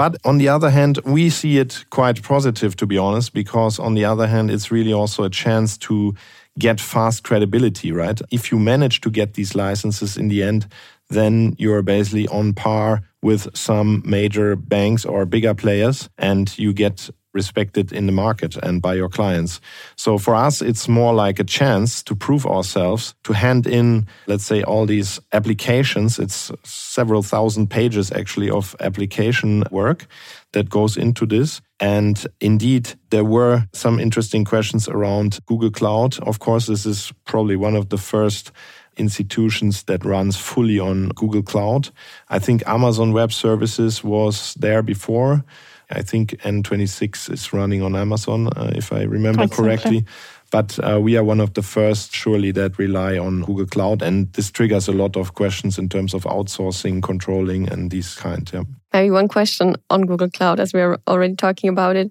But 0.00 0.16
on 0.24 0.38
the 0.38 0.48
other 0.48 0.70
hand, 0.70 0.98
we 1.04 1.28
see 1.28 1.58
it 1.58 1.84
quite 1.90 2.22
positive, 2.22 2.74
to 2.76 2.86
be 2.86 2.96
honest, 2.96 3.34
because 3.34 3.78
on 3.78 3.92
the 3.92 4.06
other 4.06 4.26
hand, 4.26 4.50
it's 4.50 4.70
really 4.70 4.94
also 4.94 5.24
a 5.24 5.28
chance 5.28 5.76
to 5.76 6.14
get 6.58 6.80
fast 6.80 7.22
credibility, 7.22 7.92
right? 7.92 8.18
If 8.30 8.50
you 8.50 8.58
manage 8.58 9.02
to 9.02 9.10
get 9.10 9.34
these 9.34 9.54
licenses 9.54 10.16
in 10.16 10.28
the 10.28 10.42
end, 10.42 10.68
then 11.10 11.54
you're 11.58 11.82
basically 11.82 12.26
on 12.28 12.54
par 12.54 13.02
with 13.22 13.54
some 13.54 14.02
major 14.06 14.56
banks 14.56 15.04
or 15.04 15.26
bigger 15.26 15.52
players 15.52 16.08
and 16.16 16.58
you 16.58 16.72
get 16.72 17.10
respected 17.32 17.92
in 17.92 18.06
the 18.06 18.12
market 18.12 18.56
and 18.56 18.82
by 18.82 18.94
your 18.94 19.08
clients. 19.08 19.60
So 19.96 20.18
for 20.18 20.34
us, 20.34 20.60
it's 20.62 20.88
more 20.88 21.14
like 21.14 21.38
a 21.38 21.44
chance 21.44 22.02
to 22.04 22.14
prove 22.14 22.46
ourselves, 22.46 23.14
to 23.24 23.32
hand 23.32 23.66
in, 23.66 24.06
let's 24.26 24.44
say, 24.44 24.62
all 24.62 24.86
these 24.86 25.20
applications. 25.32 26.18
It's 26.18 26.50
several 26.64 27.22
thousand 27.22 27.68
pages 27.68 28.10
actually 28.12 28.50
of 28.50 28.74
application 28.80 29.64
work 29.70 30.06
that 30.52 30.68
goes 30.68 30.96
into 30.96 31.26
this. 31.26 31.60
And 31.78 32.26
indeed, 32.40 32.94
there 33.10 33.24
were 33.24 33.66
some 33.72 34.00
interesting 34.00 34.44
questions 34.44 34.88
around 34.88 35.38
Google 35.46 35.70
Cloud. 35.70 36.18
Of 36.20 36.38
course, 36.38 36.66
this 36.66 36.84
is 36.84 37.12
probably 37.24 37.56
one 37.56 37.76
of 37.76 37.88
the 37.88 37.98
first 37.98 38.52
institutions 38.96 39.84
that 39.84 40.04
runs 40.04 40.36
fully 40.36 40.78
on 40.78 41.08
Google 41.10 41.42
Cloud. 41.42 41.90
I 42.28 42.38
think 42.38 42.62
Amazon 42.66 43.12
Web 43.12 43.32
Services 43.32 44.04
was 44.04 44.54
there 44.54 44.82
before. 44.82 45.44
I 45.90 46.02
think 46.02 46.30
N26 46.42 47.32
is 47.32 47.52
running 47.52 47.82
on 47.82 47.96
Amazon, 47.96 48.48
uh, 48.48 48.70
if 48.74 48.92
I 48.92 49.02
remember 49.02 49.48
correctly. 49.48 50.04
But 50.50 50.78
uh, 50.80 51.00
we 51.00 51.16
are 51.16 51.22
one 51.22 51.40
of 51.40 51.54
the 51.54 51.62
first, 51.62 52.12
surely, 52.12 52.50
that 52.52 52.78
rely 52.78 53.16
on 53.18 53.42
Google 53.42 53.66
Cloud, 53.66 54.02
and 54.02 54.32
this 54.32 54.50
triggers 54.50 54.88
a 54.88 54.92
lot 54.92 55.16
of 55.16 55.34
questions 55.34 55.78
in 55.78 55.88
terms 55.88 56.12
of 56.12 56.24
outsourcing, 56.24 57.02
controlling, 57.02 57.68
and 57.68 57.90
these 57.90 58.16
kind. 58.16 58.50
Yeah. 58.52 58.64
Maybe 58.92 59.10
one 59.10 59.28
question 59.28 59.76
on 59.90 60.06
Google 60.06 60.30
Cloud, 60.30 60.58
as 60.58 60.72
we 60.72 60.80
are 60.80 60.98
already 61.06 61.36
talking 61.36 61.70
about 61.70 61.96
it. 61.96 62.10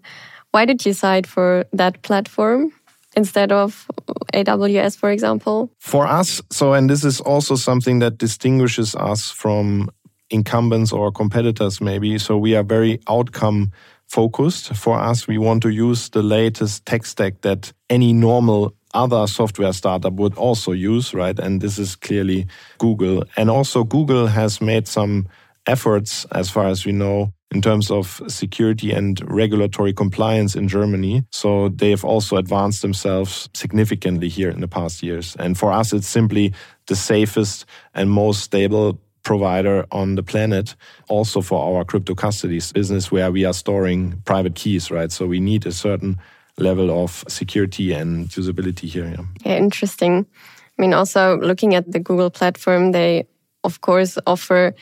Why 0.51 0.65
did 0.65 0.85
you 0.85 0.91
decide 0.91 1.27
for 1.27 1.65
that 1.73 2.01
platform? 2.01 2.71
instead 3.15 3.51
of 3.51 3.87
AWS, 4.33 4.97
for 4.97 5.11
example? 5.11 5.71
For 5.79 6.05
us, 6.05 6.41
so, 6.51 6.73
and 6.73 6.89
this 6.89 7.03
is 7.03 7.19
also 7.21 7.55
something 7.55 7.99
that 7.99 8.17
distinguishes 8.17 8.95
us 8.95 9.31
from 9.31 9.89
incumbents 10.29 10.91
or 10.91 11.11
competitors, 11.11 11.81
maybe. 11.81 12.17
So, 12.17 12.37
we 12.37 12.55
are 12.55 12.63
very 12.63 12.99
outcome 13.07 13.71
focused. 14.07 14.75
For 14.75 14.99
us, 14.99 15.27
we 15.27 15.37
want 15.37 15.61
to 15.63 15.69
use 15.69 16.09
the 16.09 16.23
latest 16.23 16.85
tech 16.85 17.05
stack 17.05 17.41
that 17.41 17.71
any 17.89 18.13
normal 18.13 18.73
other 18.93 19.27
software 19.27 19.71
startup 19.73 20.13
would 20.13 20.35
also 20.35 20.71
use, 20.71 21.13
right? 21.13 21.37
And 21.37 21.61
this 21.61 21.77
is 21.77 21.95
clearly 21.95 22.47
Google. 22.79 23.23
And 23.37 23.49
also, 23.49 23.83
Google 23.83 24.27
has 24.27 24.61
made 24.61 24.87
some 24.87 25.27
efforts, 25.67 26.25
as 26.31 26.49
far 26.49 26.67
as 26.67 26.85
we 26.85 26.91
know, 26.91 27.31
in 27.51 27.61
terms 27.61 27.89
of 27.89 28.21
security 28.27 28.91
and 28.91 29.21
regulatory 29.29 29.93
compliance 29.93 30.55
in 30.55 30.67
Germany. 30.67 31.23
So 31.31 31.69
they 31.69 31.89
have 31.89 32.05
also 32.05 32.37
advanced 32.37 32.81
themselves 32.81 33.49
significantly 33.53 34.29
here 34.29 34.49
in 34.49 34.61
the 34.61 34.67
past 34.67 35.01
years. 35.01 35.35
And 35.39 35.57
for 35.57 35.71
us, 35.71 35.93
it's 35.93 36.07
simply 36.07 36.53
the 36.87 36.95
safest 36.95 37.65
and 37.93 38.09
most 38.09 38.41
stable 38.41 38.99
provider 39.29 39.85
on 39.91 40.15
the 40.15 40.23
planet, 40.23 40.75
also 41.07 41.39
for 41.39 41.59
our 41.63 41.85
crypto 41.85 42.15
custody 42.15 42.59
business, 42.73 43.11
where 43.11 43.31
we 43.31 43.45
are 43.45 43.53
storing 43.53 44.19
private 44.25 44.55
keys, 44.55 44.89
right? 44.89 45.11
So 45.11 45.27
we 45.27 45.39
need 45.39 45.67
a 45.67 45.71
certain 45.71 46.17
level 46.57 46.89
of 47.03 47.23
security 47.27 47.93
and 47.93 48.27
usability 48.29 48.87
here. 48.89 49.05
Yeah, 49.05 49.25
yeah 49.45 49.57
interesting. 49.57 50.25
I 50.25 50.81
mean, 50.81 50.93
also 50.95 51.37
looking 51.37 51.75
at 51.75 51.91
the 51.91 51.99
Google 51.99 52.31
platform, 52.31 52.91
they, 52.91 53.27
of 53.63 53.81
course, 53.81 54.17
offer 54.25 54.73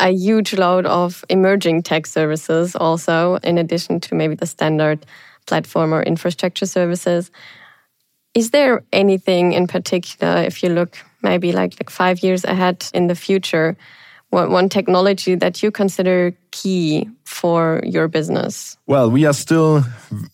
a 0.00 0.10
huge 0.10 0.52
load 0.52 0.84
of 0.84 1.24
emerging 1.30 1.82
tech 1.82 2.06
services 2.06 2.76
also, 2.76 3.36
in 3.42 3.56
addition 3.56 4.00
to 4.00 4.14
maybe 4.14 4.34
the 4.34 4.46
standard 4.46 5.06
platform 5.46 5.94
or 5.94 6.02
infrastructure 6.02 6.66
services. 6.66 7.30
Is 8.34 8.50
there 8.50 8.82
anything 8.92 9.52
in 9.52 9.66
particular, 9.68 10.42
if 10.42 10.62
you 10.62 10.68
look 10.68 10.98
maybe 11.22 11.52
like, 11.52 11.74
like 11.80 11.90
five 11.90 12.22
years 12.22 12.44
ahead 12.44 12.86
in 12.92 13.06
the 13.06 13.14
future, 13.14 13.76
one, 14.30 14.50
one 14.50 14.68
technology 14.68 15.36
that 15.36 15.62
you 15.62 15.70
consider 15.70 16.34
key 16.50 17.08
for 17.24 17.80
your 17.84 18.08
business? 18.08 18.76
Well, 18.86 19.08
we 19.08 19.24
are 19.24 19.32
still 19.32 19.84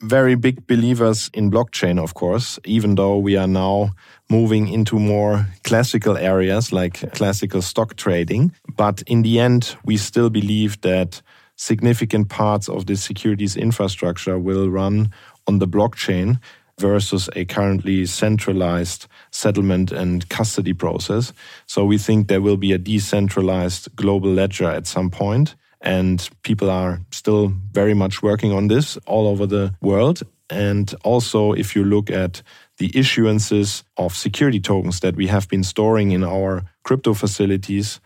very 0.01 0.35
big 0.35 0.67
believers 0.67 1.31
in 1.35 1.51
blockchain, 1.51 1.99
of 2.03 2.15
course, 2.15 2.59
even 2.65 2.95
though 2.95 3.19
we 3.19 3.37
are 3.37 3.47
now 3.47 3.91
moving 4.31 4.69
into 4.69 4.99
more 4.99 5.47
classical 5.65 6.17
areas 6.17 6.73
like 6.73 7.13
classical 7.13 7.61
stock 7.61 7.97
trading. 7.97 8.53
But 8.77 9.03
in 9.07 9.23
the 9.23 9.39
end, 9.39 9.77
we 9.85 9.99
still 9.99 10.31
believe 10.31 10.81
that 10.81 11.21
significant 11.57 12.31
parts 12.31 12.69
of 12.69 12.87
the 12.87 12.97
securities 12.97 13.57
infrastructure 13.57 14.39
will 14.39 14.71
run 14.71 15.11
on 15.47 15.59
the 15.59 15.69
blockchain 15.69 16.39
versus 16.81 17.29
a 17.37 17.45
currently 17.45 18.07
centralized 18.07 19.07
settlement 19.31 19.93
and 19.93 20.29
custody 20.29 20.73
process. 20.73 21.33
So 21.67 21.85
we 21.85 21.99
think 21.99 22.27
there 22.27 22.41
will 22.41 22.57
be 22.57 22.73
a 22.73 22.79
decentralized 22.79 23.95
global 23.95 24.33
ledger 24.33 24.71
at 24.71 24.87
some 24.87 25.11
point, 25.11 25.55
and 25.83 26.29
people 26.43 26.71
are 26.71 27.01
still 27.11 27.53
very 27.73 27.95
much 27.95 28.23
working 28.23 28.53
on 28.53 28.69
this 28.69 28.99
all 29.07 29.29
over 29.29 29.47
the 29.47 29.75
world. 29.81 30.23
And 30.49 30.93
also, 31.05 31.53
if 31.53 31.77
you 31.77 31.85
look 31.85 32.11
at 32.11 32.43
the 32.79 32.89
issuances 32.91 33.85
of 33.97 34.17
security 34.17 34.61
tokens 34.61 35.01
that 35.01 35.17
we 35.17 35.29
have 35.29 35.47
been 35.49 35.63
storing 35.63 36.11
in 36.11 36.25
our 36.25 36.65
crypto 36.83 37.15
facilities, 37.15 38.01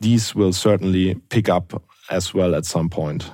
these 0.00 0.34
will 0.34 0.52
certainly 0.52 1.14
pick 1.30 1.48
up 1.48 1.82
as 2.10 2.34
well 2.34 2.54
at 2.54 2.66
some 2.66 2.88
point. 2.88 3.30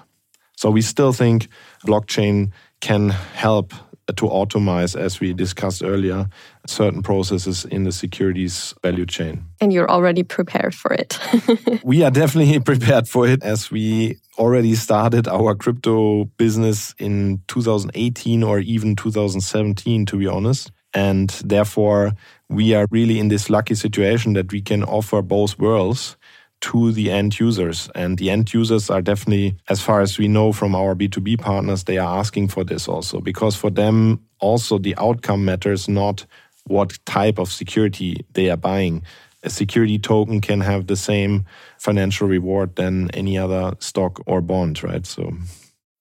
So 0.56 0.70
we 0.70 0.82
still 0.82 1.12
think 1.12 1.48
blockchain 1.84 2.52
can 2.80 3.08
help 3.10 3.72
Uh, 4.08 4.12
to 4.14 4.26
automate, 4.26 4.96
as 4.96 5.20
we 5.20 5.32
discussed 5.32 5.80
earlier, 5.80 6.28
certain 6.66 7.02
processes 7.02 7.64
in 7.66 7.84
the 7.84 7.92
securities 7.92 8.74
value 8.82 9.06
chain. 9.06 9.44
And 9.60 9.72
you're 9.72 9.88
already 9.88 10.24
prepared 10.24 10.74
for 10.74 10.92
it. 10.92 11.20
we 11.84 12.02
are 12.02 12.10
definitely 12.10 12.58
prepared 12.72 13.06
for 13.08 13.28
it 13.28 13.44
as 13.44 13.70
we 13.70 14.18
already 14.38 14.74
started 14.74 15.28
our 15.28 15.54
crypto 15.54 16.24
business 16.36 16.96
in 16.98 17.42
2018 17.46 18.42
or 18.42 18.58
even 18.58 18.96
2017, 18.96 20.06
to 20.06 20.16
be 20.16 20.26
honest. 20.26 20.72
And 20.92 21.30
therefore, 21.44 22.12
we 22.48 22.74
are 22.74 22.86
really 22.90 23.20
in 23.20 23.28
this 23.28 23.48
lucky 23.48 23.76
situation 23.76 24.32
that 24.32 24.50
we 24.50 24.62
can 24.62 24.82
offer 24.82 25.22
both 25.22 25.60
worlds 25.60 26.16
to 26.62 26.92
the 26.92 27.10
end 27.10 27.38
users. 27.38 27.90
And 27.94 28.18
the 28.18 28.30
end 28.30 28.54
users 28.54 28.88
are 28.88 29.02
definitely, 29.02 29.56
as 29.68 29.80
far 29.80 30.00
as 30.00 30.18
we 30.18 30.28
know 30.28 30.52
from 30.52 30.74
our 30.74 30.94
B2B 30.94 31.40
partners, 31.40 31.84
they 31.84 31.98
are 31.98 32.18
asking 32.18 32.48
for 32.48 32.64
this 32.64 32.88
also 32.88 33.20
because 33.20 33.54
for 33.54 33.70
them, 33.70 34.20
also 34.40 34.78
the 34.78 34.94
outcome 34.96 35.44
matters, 35.44 35.88
not 35.88 36.24
what 36.64 36.98
type 37.04 37.38
of 37.38 37.52
security 37.52 38.24
they 38.32 38.50
are 38.50 38.56
buying. 38.56 39.02
A 39.42 39.50
security 39.50 39.98
token 39.98 40.40
can 40.40 40.60
have 40.60 40.86
the 40.86 40.96
same 40.96 41.44
financial 41.78 42.28
reward 42.28 42.76
than 42.76 43.10
any 43.10 43.36
other 43.36 43.74
stock 43.80 44.22
or 44.26 44.40
bond, 44.40 44.82
right? 44.84 45.04
So 45.04 45.32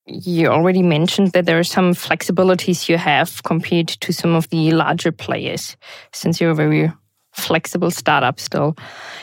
you 0.06 0.48
already 0.48 0.84
mentioned 0.84 1.32
that 1.32 1.46
there 1.46 1.58
are 1.58 1.64
some 1.64 1.94
flexibilities 1.94 2.88
you 2.88 2.98
have 2.98 3.42
compared 3.44 3.88
to 3.88 4.14
some 4.14 4.36
of 4.36 4.50
the 4.50 4.72
larger 4.72 5.12
players 5.12 5.76
since 6.12 6.40
you're 6.40 6.54
very 6.54 6.92
flexible 7.34 7.92
startup 7.92 8.40
still. 8.40 8.76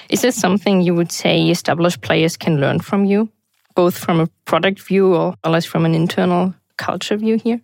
Is 0.08 0.22
this 0.22 0.36
something 0.36 0.80
you 0.80 0.94
would 0.94 1.12
say 1.12 1.48
established 1.48 2.00
players 2.00 2.36
can 2.36 2.60
learn 2.60 2.80
from 2.80 3.04
you, 3.04 3.28
both 3.74 3.96
from 3.96 4.20
a 4.20 4.28
product 4.44 4.80
view 4.80 5.14
or 5.14 5.34
as 5.44 5.64
from 5.64 5.84
an 5.84 5.94
internal 5.94 6.54
culture 6.76 7.16
view 7.16 7.38
here? 7.38 7.60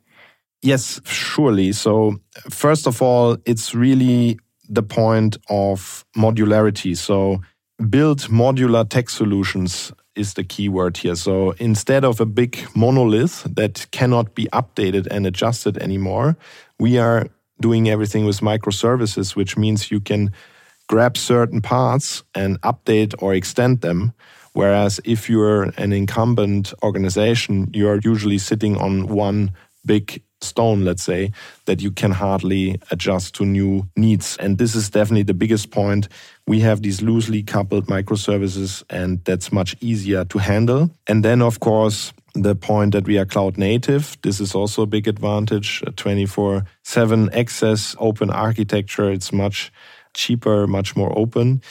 Yes, 0.62 1.00
surely. 1.04 1.72
So, 1.72 2.18
first 2.50 2.86
of 2.86 3.02
all, 3.02 3.36
it's 3.44 3.74
really 3.74 4.38
the 4.68 4.82
point 4.82 5.36
of 5.50 6.04
modularity. 6.16 6.96
So, 6.96 7.42
build 7.90 8.20
modular 8.30 8.88
tech 8.88 9.10
solutions 9.10 9.92
is 10.16 10.34
the 10.34 10.44
key 10.44 10.68
word 10.68 10.96
here. 10.96 11.14
So 11.14 11.54
instead 11.58 12.04
of 12.04 12.20
a 12.20 12.26
big 12.26 12.64
monolith 12.74 13.44
that 13.54 13.86
cannot 13.90 14.34
be 14.34 14.46
updated 14.52 15.06
and 15.10 15.26
adjusted 15.26 15.76
anymore, 15.78 16.36
we 16.78 16.98
are 16.98 17.28
doing 17.64 17.88
everything 17.88 18.26
with 18.26 18.40
microservices, 18.40 19.34
which 19.34 19.56
means 19.56 19.90
you 19.90 19.98
can 19.98 20.30
grab 20.86 21.16
certain 21.16 21.62
parts 21.62 22.22
and 22.34 22.60
update 22.60 23.14
or 23.22 23.32
extend 23.32 23.80
them. 23.80 24.12
Whereas 24.52 25.00
if 25.04 25.30
you're 25.30 25.62
an 25.78 25.90
incumbent 25.94 26.74
organization, 26.82 27.70
you're 27.72 28.00
usually 28.04 28.36
sitting 28.36 28.76
on 28.76 29.06
one 29.08 29.52
big 29.86 30.22
stone, 30.40 30.84
let's 30.84 31.02
say, 31.02 31.32
that 31.64 31.80
you 31.80 31.90
can 31.90 32.12
hardly 32.12 32.80
adjust 32.90 33.34
to 33.36 33.44
new 33.44 33.88
needs. 33.96 34.36
And 34.38 34.58
this 34.58 34.74
is 34.74 34.90
definitely 34.90 35.24
the 35.24 35.34
biggest 35.34 35.70
point. 35.70 36.08
We 36.46 36.60
have 36.60 36.82
these 36.82 37.02
loosely 37.02 37.42
coupled 37.42 37.86
microservices, 37.86 38.82
and 38.90 39.24
that's 39.24 39.52
much 39.52 39.76
easier 39.80 40.24
to 40.26 40.38
handle. 40.38 40.90
And 41.06 41.24
then, 41.24 41.42
of 41.42 41.60
course, 41.60 42.12
the 42.34 42.54
point 42.54 42.92
that 42.92 43.06
we 43.06 43.18
are 43.18 43.24
cloud 43.24 43.56
native. 43.56 44.16
This 44.22 44.40
is 44.40 44.54
also 44.54 44.82
a 44.82 44.86
big 44.86 45.06
advantage. 45.08 45.82
24 45.96 46.64
7 46.82 47.30
access, 47.32 47.96
open 47.98 48.30
architecture. 48.30 49.10
It's 49.10 49.32
much 49.32 49.72
cheaper, 50.14 50.66
much 50.66 50.96
more 50.96 51.16
open. 51.16 51.62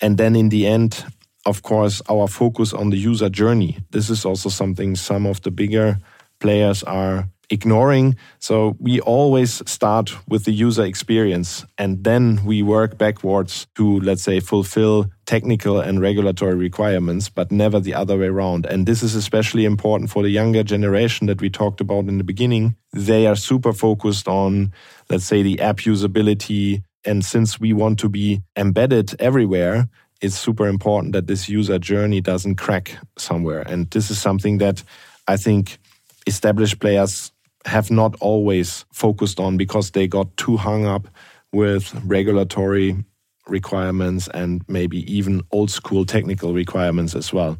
And 0.00 0.18
then 0.18 0.34
in 0.34 0.48
the 0.48 0.66
end, 0.66 1.04
of 1.46 1.62
course, 1.62 2.02
our 2.08 2.28
focus 2.28 2.72
on 2.72 2.90
the 2.90 2.98
user 2.98 3.28
journey. 3.28 3.78
This 3.90 4.10
is 4.10 4.24
also 4.24 4.48
something 4.48 4.96
some 4.96 5.26
of 5.26 5.42
the 5.42 5.50
bigger 5.50 5.98
players 6.38 6.82
are 6.82 7.28
ignoring. 7.50 8.16
So 8.38 8.76
we 8.78 9.00
always 9.00 9.62
start 9.68 10.16
with 10.28 10.44
the 10.44 10.52
user 10.52 10.84
experience 10.84 11.64
and 11.76 12.02
then 12.04 12.44
we 12.44 12.62
work 12.62 12.96
backwards 12.96 13.66
to, 13.74 14.00
let's 14.00 14.22
say, 14.22 14.40
fulfill 14.40 15.10
technical 15.26 15.80
and 15.80 16.00
regulatory 16.00 16.54
requirements, 16.54 17.28
but 17.28 17.52
never 17.52 17.80
the 17.80 17.94
other 17.94 18.16
way 18.16 18.26
around. 18.26 18.66
And 18.66 18.86
this 18.86 19.02
is 19.02 19.14
especially 19.14 19.64
important 19.64 20.10
for 20.10 20.22
the 20.22 20.30
younger 20.30 20.62
generation 20.62 21.26
that 21.26 21.40
we 21.40 21.50
talked 21.50 21.80
about 21.80 22.06
in 22.06 22.18
the 22.18 22.24
beginning. 22.24 22.76
They 22.92 23.26
are 23.26 23.36
super 23.36 23.72
focused 23.72 24.28
on, 24.28 24.72
let's 25.08 25.24
say, 25.24 25.42
the 25.42 25.60
app 25.60 25.78
usability. 25.78 26.82
And 27.04 27.24
since 27.24 27.58
we 27.58 27.72
want 27.72 27.98
to 28.00 28.08
be 28.08 28.42
embedded 28.56 29.20
everywhere, 29.20 29.88
it's 30.20 30.38
super 30.38 30.68
important 30.68 31.14
that 31.14 31.26
this 31.26 31.48
user 31.48 31.78
journey 31.78 32.20
doesn't 32.20 32.56
crack 32.56 32.98
somewhere. 33.16 33.62
And 33.62 33.90
this 33.90 34.10
is 34.10 34.20
something 34.20 34.58
that 34.58 34.82
I 35.26 35.36
think 35.36 35.78
established 36.26 36.78
players 36.80 37.32
have 37.66 37.90
not 37.90 38.16
always 38.20 38.84
focused 38.92 39.38
on 39.38 39.56
because 39.56 39.90
they 39.90 40.06
got 40.06 40.36
too 40.36 40.56
hung 40.56 40.86
up 40.86 41.08
with 41.52 41.94
regulatory 42.04 43.04
requirements 43.46 44.28
and 44.32 44.62
maybe 44.68 45.12
even 45.12 45.42
old 45.50 45.70
school 45.70 46.04
technical 46.04 46.54
requirements 46.54 47.14
as 47.14 47.32
well. 47.32 47.58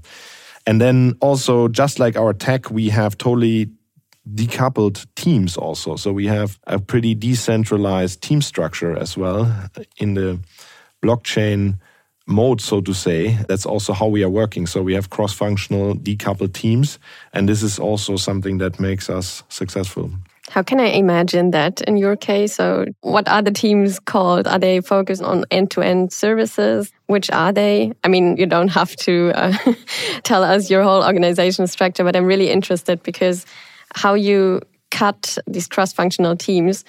And 0.66 0.80
then 0.80 1.16
also, 1.20 1.68
just 1.68 1.98
like 1.98 2.16
our 2.16 2.32
tech, 2.32 2.70
we 2.70 2.90
have 2.90 3.18
totally 3.18 3.70
decoupled 4.34 5.06
teams 5.16 5.56
also. 5.56 5.96
So 5.96 6.12
we 6.12 6.26
have 6.26 6.58
a 6.66 6.78
pretty 6.78 7.14
decentralized 7.14 8.22
team 8.22 8.42
structure 8.42 8.96
as 8.96 9.16
well 9.16 9.52
in 9.96 10.14
the 10.14 10.38
blockchain 11.02 11.78
mode, 12.26 12.60
so 12.60 12.80
to 12.80 12.94
say. 12.94 13.38
That's 13.48 13.66
also 13.66 13.92
how 13.92 14.06
we 14.06 14.22
are 14.22 14.30
working. 14.30 14.66
So 14.66 14.82
we 14.82 14.94
have 14.94 15.10
cross 15.10 15.32
functional, 15.32 15.94
decoupled 15.94 16.52
teams. 16.52 16.98
And 17.32 17.48
this 17.48 17.62
is 17.62 17.78
also 17.78 18.16
something 18.16 18.58
that 18.58 18.80
makes 18.80 19.10
us 19.10 19.42
successful. 19.48 20.10
How 20.48 20.64
can 20.64 20.80
I 20.80 20.86
imagine 20.86 21.52
that 21.52 21.80
in 21.82 21.96
your 21.96 22.16
case? 22.16 22.56
So, 22.56 22.86
what 23.02 23.28
are 23.28 23.40
the 23.40 23.52
teams 23.52 24.00
called? 24.00 24.48
Are 24.48 24.58
they 24.58 24.80
focused 24.80 25.22
on 25.22 25.44
end 25.52 25.70
to 25.72 25.80
end 25.80 26.12
services? 26.12 26.90
Which 27.06 27.30
are 27.30 27.52
they? 27.52 27.92
I 28.02 28.08
mean, 28.08 28.36
you 28.36 28.46
don't 28.46 28.68
have 28.68 28.96
to 28.96 29.30
uh, 29.36 29.56
tell 30.24 30.42
us 30.42 30.68
your 30.68 30.82
whole 30.82 31.04
organization 31.04 31.68
structure, 31.68 32.02
but 32.02 32.16
I'm 32.16 32.24
really 32.24 32.50
interested 32.50 33.00
because 33.04 33.46
how 33.94 34.14
you 34.14 34.60
cut 34.90 35.38
these 35.46 35.68
cross 35.68 35.92
functional 35.92 36.36
teams 36.36 36.84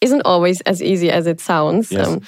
isn't 0.00 0.22
always 0.22 0.62
as 0.62 0.82
easy 0.82 1.10
as 1.10 1.26
it 1.26 1.38
sounds. 1.38 1.92
Yes. 1.92 2.06
Um, 2.06 2.22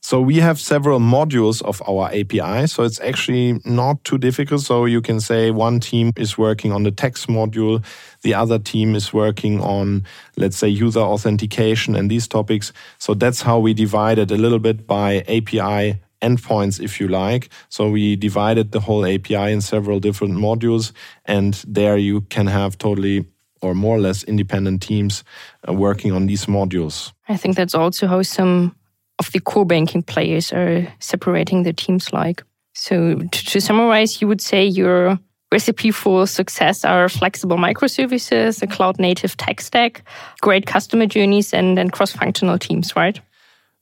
so 0.00 0.20
we 0.20 0.36
have 0.36 0.60
several 0.60 1.00
modules 1.00 1.62
of 1.62 1.82
our 1.88 2.08
API. 2.12 2.66
So 2.68 2.84
it's 2.84 3.00
actually 3.00 3.60
not 3.64 4.04
too 4.04 4.18
difficult. 4.18 4.60
So 4.60 4.84
you 4.84 5.00
can 5.00 5.20
say 5.20 5.50
one 5.50 5.80
team 5.80 6.12
is 6.16 6.38
working 6.38 6.70
on 6.70 6.84
the 6.84 6.92
text 6.92 7.26
module, 7.26 7.84
the 8.22 8.34
other 8.34 8.58
team 8.58 8.94
is 8.94 9.12
working 9.12 9.60
on, 9.60 10.04
let's 10.36 10.56
say, 10.56 10.68
user 10.68 11.00
authentication 11.00 11.96
and 11.96 12.10
these 12.10 12.28
topics. 12.28 12.72
So 12.98 13.14
that's 13.14 13.42
how 13.42 13.58
we 13.58 13.74
divide 13.74 14.18
it 14.18 14.30
a 14.30 14.36
little 14.36 14.60
bit 14.60 14.86
by 14.86 15.24
API 15.28 16.00
endpoints, 16.22 16.80
if 16.80 17.00
you 17.00 17.08
like. 17.08 17.48
So 17.68 17.90
we 17.90 18.16
divided 18.16 18.72
the 18.72 18.80
whole 18.80 19.04
API 19.04 19.52
in 19.52 19.60
several 19.60 20.00
different 20.00 20.34
modules, 20.34 20.92
and 21.24 21.54
there 21.66 21.96
you 21.96 22.22
can 22.22 22.46
have 22.46 22.78
totally 22.78 23.26
or 23.62 23.74
more 23.74 23.96
or 23.96 24.00
less 24.00 24.22
independent 24.24 24.82
teams 24.82 25.24
uh, 25.68 25.72
working 25.72 26.12
on 26.12 26.26
these 26.26 26.46
modules. 26.46 27.12
I 27.28 27.36
think 27.36 27.56
that's 27.56 27.74
also 27.74 28.06
how 28.06 28.22
some 28.22 28.76
of 29.18 29.32
the 29.32 29.40
core 29.40 29.66
banking 29.66 30.02
players 30.02 30.52
are 30.52 30.86
separating 30.98 31.62
their 31.62 31.72
teams 31.72 32.12
like. 32.12 32.42
So, 32.74 33.16
to, 33.16 33.28
to 33.28 33.60
summarize, 33.60 34.20
you 34.20 34.28
would 34.28 34.40
say 34.40 34.64
your 34.64 35.18
recipe 35.50 35.90
for 35.90 36.26
success 36.26 36.84
are 36.84 37.08
flexible 37.08 37.56
microservices, 37.56 38.62
a 38.62 38.66
cloud 38.66 38.98
native 38.98 39.36
tech 39.36 39.60
stack, 39.60 40.02
great 40.40 40.66
customer 40.66 41.06
journeys, 41.06 41.54
and 41.54 41.78
then 41.78 41.90
cross 41.90 42.12
functional 42.12 42.58
teams, 42.58 42.94
right? 42.96 43.20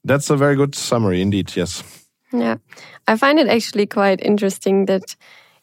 That's 0.05 0.31
a 0.31 0.37
very 0.37 0.55
good 0.55 0.75
summary 0.75 1.21
indeed, 1.21 1.57
yes. 1.57 1.83
Yeah. 2.33 2.57
I 3.09 3.17
find 3.17 3.39
it 3.39 3.49
actually 3.49 3.87
quite 3.87 4.21
interesting 4.21 4.87
that 4.87 5.17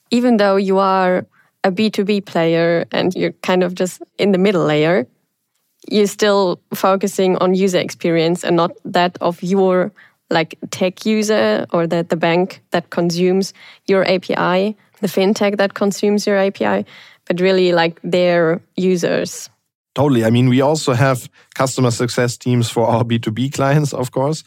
even 0.09 0.37
though 0.37 0.55
you 0.55 0.79
are 0.79 1.25
a 1.63 1.71
B2B 1.71 2.25
player 2.25 2.85
and 2.91 3.13
you're 3.13 3.33
kind 3.43 3.63
of 3.63 3.75
just 3.75 4.01
in 4.17 4.31
the 4.31 4.37
middle 4.37 4.65
layer, 4.65 5.07
you're 5.89 6.07
still 6.07 6.59
focusing 6.73 7.37
on 7.37 7.53
user 7.53 7.79
experience 7.79 8.43
and 8.43 8.55
not 8.55 8.71
that 8.85 9.17
of 9.21 9.41
your 9.41 9.91
like 10.29 10.57
tech 10.69 11.05
user 11.05 11.65
or 11.73 11.87
the, 11.87 12.03
the 12.03 12.15
bank 12.15 12.61
that 12.71 12.89
consumes 12.89 13.53
your 13.87 14.03
API, 14.05 14.77
the 15.01 15.07
fintech 15.07 15.57
that 15.57 15.73
consumes 15.73 16.25
your 16.25 16.37
API, 16.37 16.85
but 17.27 17.41
really 17.41 17.73
like 17.73 17.99
their 18.03 18.61
users. 18.75 19.49
Totally. 19.93 20.23
I 20.23 20.29
mean, 20.29 20.47
we 20.47 20.61
also 20.61 20.93
have 20.93 21.29
customer 21.53 21.91
success 21.91 22.37
teams 22.37 22.69
for 22.69 22.87
our 22.87 23.03
B2B 23.03 23.53
clients, 23.57 23.93
of 23.93 24.11
course. 24.11 24.43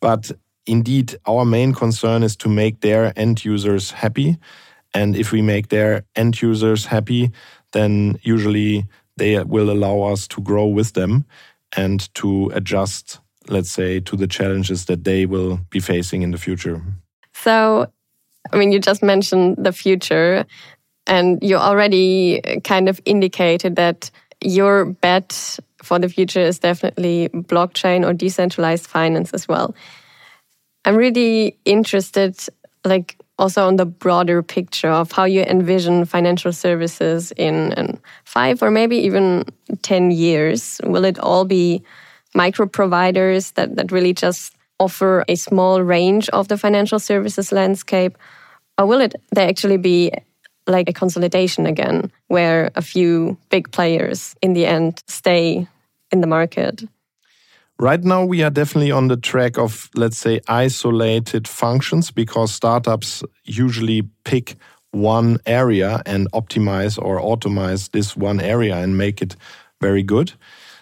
But 0.00 0.30
indeed, 0.66 1.16
our 1.26 1.44
main 1.44 1.72
concern 1.72 2.22
is 2.22 2.36
to 2.36 2.48
make 2.48 2.80
their 2.80 3.12
end 3.16 3.44
users 3.44 3.90
happy. 3.90 4.38
And 4.94 5.16
if 5.16 5.32
we 5.32 5.42
make 5.42 5.68
their 5.68 6.04
end 6.14 6.40
users 6.40 6.86
happy, 6.86 7.32
then 7.72 8.20
usually 8.22 8.86
they 9.16 9.42
will 9.42 9.70
allow 9.70 10.00
us 10.12 10.26
to 10.28 10.40
grow 10.40 10.66
with 10.66 10.92
them 10.92 11.24
and 11.76 12.12
to 12.14 12.50
adjust, 12.54 13.20
let's 13.48 13.70
say, 13.70 14.00
to 14.00 14.16
the 14.16 14.26
challenges 14.26 14.84
that 14.86 15.04
they 15.04 15.26
will 15.26 15.60
be 15.70 15.80
facing 15.80 16.22
in 16.22 16.30
the 16.30 16.38
future. 16.38 16.82
So, 17.32 17.90
I 18.52 18.56
mean, 18.56 18.72
you 18.72 18.78
just 18.78 19.02
mentioned 19.02 19.56
the 19.58 19.72
future, 19.72 20.44
and 21.06 21.42
you 21.42 21.56
already 21.56 22.40
kind 22.64 22.88
of 22.88 23.00
indicated 23.04 23.76
that 23.76 24.10
your 24.42 24.84
bet 24.84 25.58
for 25.82 25.98
the 25.98 26.08
future 26.08 26.40
is 26.40 26.58
definitely 26.58 27.28
blockchain 27.28 28.06
or 28.06 28.12
decentralized 28.12 28.86
finance 28.86 29.32
as 29.32 29.46
well. 29.46 29.74
I'm 30.84 30.96
really 30.96 31.56
interested, 31.64 32.36
like, 32.84 33.16
also 33.38 33.66
on 33.66 33.76
the 33.76 33.86
broader 33.86 34.42
picture 34.42 34.90
of 34.90 35.12
how 35.12 35.24
you 35.24 35.42
envision 35.42 36.04
financial 36.04 36.52
services 36.52 37.32
in, 37.32 37.72
in 37.72 37.98
five 38.24 38.62
or 38.62 38.70
maybe 38.70 38.96
even 38.96 39.44
10 39.82 40.10
years. 40.10 40.80
Will 40.84 41.04
it 41.04 41.18
all 41.18 41.44
be 41.44 41.82
micro 42.34 42.66
providers 42.66 43.52
that, 43.52 43.76
that 43.76 43.92
really 43.92 44.14
just 44.14 44.54
offer 44.78 45.24
a 45.28 45.34
small 45.34 45.82
range 45.82 46.28
of 46.30 46.48
the 46.48 46.58
financial 46.58 46.98
services 46.98 47.52
landscape? 47.52 48.16
Or 48.78 48.86
will 48.86 49.00
it 49.00 49.14
there 49.32 49.48
actually 49.48 49.78
be 49.78 50.12
like 50.66 50.88
a 50.88 50.92
consolidation 50.92 51.66
again, 51.66 52.10
where 52.28 52.70
a 52.74 52.82
few 52.82 53.36
big 53.50 53.70
players 53.70 54.34
in 54.40 54.54
the 54.54 54.66
end 54.66 55.02
stay 55.06 55.66
in 56.10 56.20
the 56.20 56.26
market? 56.26 56.82
Right 57.78 58.02
now, 58.04 58.24
we 58.24 58.42
are 58.42 58.50
definitely 58.50 58.92
on 58.92 59.08
the 59.08 59.16
track 59.16 59.58
of, 59.58 59.90
let's 59.96 60.16
say, 60.16 60.40
isolated 60.46 61.48
functions 61.48 62.12
because 62.12 62.54
startups 62.54 63.24
usually 63.42 64.02
pick 64.24 64.56
one 64.92 65.38
area 65.44 66.00
and 66.06 66.30
optimize 66.30 67.02
or 67.02 67.20
automate 67.20 67.90
this 67.90 68.16
one 68.16 68.40
area 68.40 68.76
and 68.76 68.96
make 68.96 69.20
it 69.20 69.34
very 69.80 70.04
good. 70.04 70.32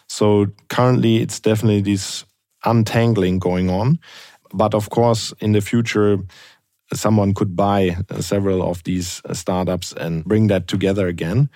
So 0.07 0.49
currently, 0.69 1.17
it's 1.23 1.41
definitely 1.41 1.81
this 1.81 2.27
untangling 2.65 3.39
going 3.39 3.71
on. 3.71 3.99
But 4.53 4.75
of 4.75 4.91
course, 4.91 5.33
in 5.41 5.53
the 5.53 5.63
future, 5.63 6.19
someone 6.93 7.33
could 7.33 7.57
buy 7.57 7.97
several 8.21 8.63
of 8.63 8.85
these 8.85 9.23
startups 9.33 9.95
and 9.95 10.25
bring 10.27 10.49
that 10.49 10.69
together 10.69 11.07
again. 11.09 11.49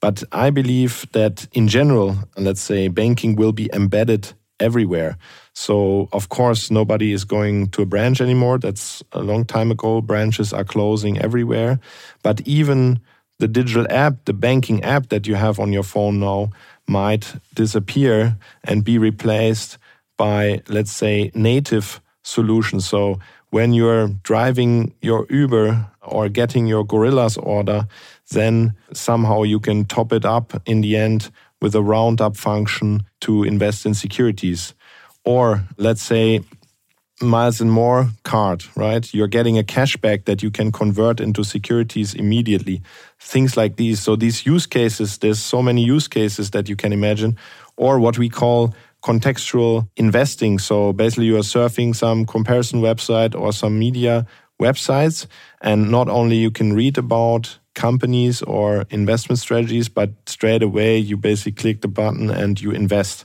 But 0.00 0.22
I 0.30 0.50
believe 0.50 1.04
that 1.12 1.48
in 1.52 1.66
general, 1.66 2.16
let's 2.36 2.60
say 2.60 2.86
banking 2.86 3.34
will 3.34 3.52
be 3.52 3.68
embedded 3.72 4.34
everywhere. 4.60 5.16
So, 5.54 6.08
of 6.12 6.28
course, 6.28 6.70
nobody 6.70 7.12
is 7.12 7.24
going 7.24 7.68
to 7.70 7.82
a 7.82 7.86
branch 7.86 8.20
anymore. 8.20 8.58
That's 8.58 9.02
a 9.12 9.22
long 9.22 9.44
time 9.44 9.70
ago. 9.70 10.00
Branches 10.00 10.52
are 10.52 10.64
closing 10.64 11.18
everywhere. 11.18 11.80
But 12.22 12.40
even 12.42 13.00
the 13.38 13.48
digital 13.48 13.86
app, 13.90 14.24
the 14.24 14.32
banking 14.32 14.82
app 14.84 15.08
that 15.08 15.26
you 15.26 15.34
have 15.34 15.58
on 15.58 15.72
your 15.72 15.82
phone 15.82 16.20
now, 16.20 16.50
might 16.86 17.34
disappear 17.54 18.36
and 18.64 18.84
be 18.84 18.98
replaced 18.98 19.78
by, 20.16 20.62
let's 20.68 20.92
say, 20.92 21.30
native 21.34 22.00
solutions. 22.22 22.86
So, 22.86 23.18
when 23.50 23.72
you're 23.72 24.08
driving 24.22 24.94
your 25.00 25.26
Uber 25.30 25.86
or 26.02 26.28
getting 26.28 26.66
your 26.66 26.84
Gorillas 26.84 27.36
order, 27.36 27.86
then 28.30 28.74
somehow 28.92 29.42
you 29.42 29.58
can 29.58 29.84
top 29.84 30.12
it 30.12 30.24
up 30.24 30.62
in 30.66 30.82
the 30.82 30.96
end 30.96 31.30
with 31.60 31.74
a 31.74 31.82
roundup 31.82 32.36
function 32.36 33.02
to 33.20 33.44
invest 33.44 33.86
in 33.86 33.94
securities. 33.94 34.74
Or 35.24 35.64
let's 35.76 36.02
say 36.02 36.40
miles 37.20 37.60
and 37.60 37.70
more 37.70 38.08
card, 38.22 38.64
right? 38.76 39.12
You're 39.12 39.28
getting 39.28 39.58
a 39.58 39.62
cashback 39.62 40.24
that 40.26 40.42
you 40.42 40.50
can 40.50 40.70
convert 40.70 41.20
into 41.20 41.42
securities 41.44 42.14
immediately. 42.14 42.82
Things 43.18 43.56
like 43.56 43.76
these. 43.76 44.00
So 44.00 44.16
these 44.16 44.46
use 44.46 44.66
cases, 44.66 45.18
there's 45.18 45.40
so 45.40 45.62
many 45.62 45.82
use 45.82 46.08
cases 46.08 46.50
that 46.50 46.68
you 46.68 46.76
can 46.76 46.92
imagine, 46.92 47.36
or 47.76 47.98
what 47.98 48.18
we 48.18 48.28
call 48.28 48.74
contextual 49.02 49.88
investing. 49.96 50.58
So 50.58 50.92
basically 50.92 51.26
you 51.26 51.36
are 51.36 51.40
surfing 51.40 51.94
some 51.94 52.24
comparison 52.24 52.80
website 52.80 53.38
or 53.38 53.52
some 53.52 53.78
media 53.78 54.26
websites 54.60 55.26
and 55.60 55.90
not 55.90 56.08
only 56.08 56.36
you 56.36 56.50
can 56.50 56.72
read 56.72 56.98
about 56.98 57.58
companies 57.78 58.42
or 58.42 58.84
investment 58.90 59.38
strategies, 59.38 59.88
but 59.88 60.10
straight 60.26 60.62
away 60.62 60.98
you 60.98 61.16
basically 61.16 61.52
click 61.52 61.80
the 61.80 61.88
button 61.88 62.28
and 62.28 62.60
you 62.60 62.72
invest. 62.72 63.24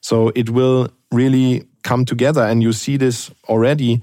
So 0.00 0.30
it 0.34 0.50
will 0.50 0.90
really 1.10 1.66
come 1.82 2.04
together. 2.04 2.42
And 2.42 2.62
you 2.62 2.72
see 2.72 2.98
this 2.98 3.30
already. 3.48 4.02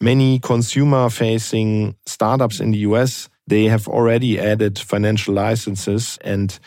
Many 0.00 0.38
consumer 0.38 1.10
facing 1.10 1.94
startups 2.06 2.60
in 2.60 2.70
the 2.72 2.78
US, 2.78 3.28
they 3.46 3.64
have 3.64 3.86
already 3.88 4.40
added 4.40 4.78
financial 4.78 5.34
licenses. 5.34 6.18
And 6.24 6.58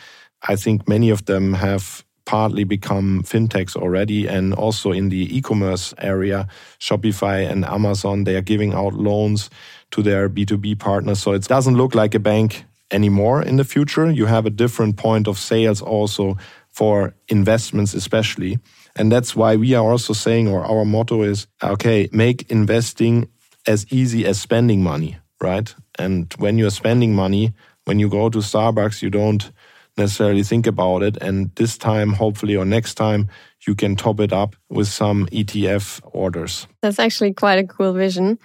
I 0.48 0.56
think 0.56 0.88
many 0.88 1.10
of 1.10 1.24
them 1.24 1.54
have 1.54 2.04
partly 2.24 2.64
become 2.64 3.22
fintechs 3.24 3.76
already. 3.76 4.28
And 4.28 4.54
also 4.54 4.92
in 4.92 5.08
the 5.08 5.36
e 5.36 5.40
commerce 5.40 5.94
area, 5.98 6.46
Shopify 6.78 7.50
and 7.50 7.64
Amazon, 7.64 8.24
they 8.24 8.36
are 8.36 8.42
giving 8.42 8.74
out 8.74 8.94
loans 8.94 9.50
to 9.90 10.02
their 10.02 10.28
B2B 10.28 10.78
partners. 10.78 11.20
So 11.20 11.32
it 11.32 11.48
doesn't 11.48 11.76
look 11.76 11.94
like 11.94 12.14
a 12.14 12.20
bank 12.20 12.64
anymore 12.90 13.42
in 13.42 13.56
the 13.56 13.64
future. 13.64 14.10
You 14.10 14.26
have 14.26 14.46
a 14.46 14.50
different 14.50 14.96
point 14.96 15.28
of 15.28 15.38
sales 15.38 15.82
also 15.82 16.36
for 16.70 17.14
investments, 17.28 17.94
especially. 17.94 18.58
And 18.96 19.10
that's 19.10 19.34
why 19.34 19.56
we 19.56 19.74
are 19.74 19.90
also 19.90 20.12
saying, 20.12 20.48
or 20.48 20.64
our 20.64 20.84
motto 20.84 21.22
is 21.22 21.46
okay, 21.62 22.08
make 22.12 22.50
investing 22.50 23.28
as 23.66 23.86
easy 23.90 24.26
as 24.26 24.40
spending 24.40 24.82
money, 24.82 25.18
right? 25.40 25.74
And 25.98 26.32
when 26.38 26.58
you're 26.58 26.70
spending 26.70 27.14
money, 27.14 27.54
when 27.84 27.98
you 27.98 28.08
go 28.08 28.28
to 28.28 28.38
Starbucks, 28.38 29.02
you 29.02 29.10
don't 29.10 29.50
necessarily 29.96 30.42
think 30.42 30.66
about 30.66 31.02
it. 31.02 31.16
And 31.22 31.50
this 31.56 31.78
time, 31.78 32.12
hopefully, 32.12 32.56
or 32.56 32.64
next 32.64 32.94
time, 32.94 33.28
you 33.66 33.74
can 33.74 33.96
top 33.96 34.20
it 34.20 34.32
up 34.32 34.54
with 34.68 34.88
some 34.88 35.26
ETF 35.26 36.00
orders. 36.04 36.66
That's 36.82 36.98
actually 36.98 37.32
quite 37.32 37.58
a 37.58 37.66
cool 37.66 37.92
vision. 37.92 38.38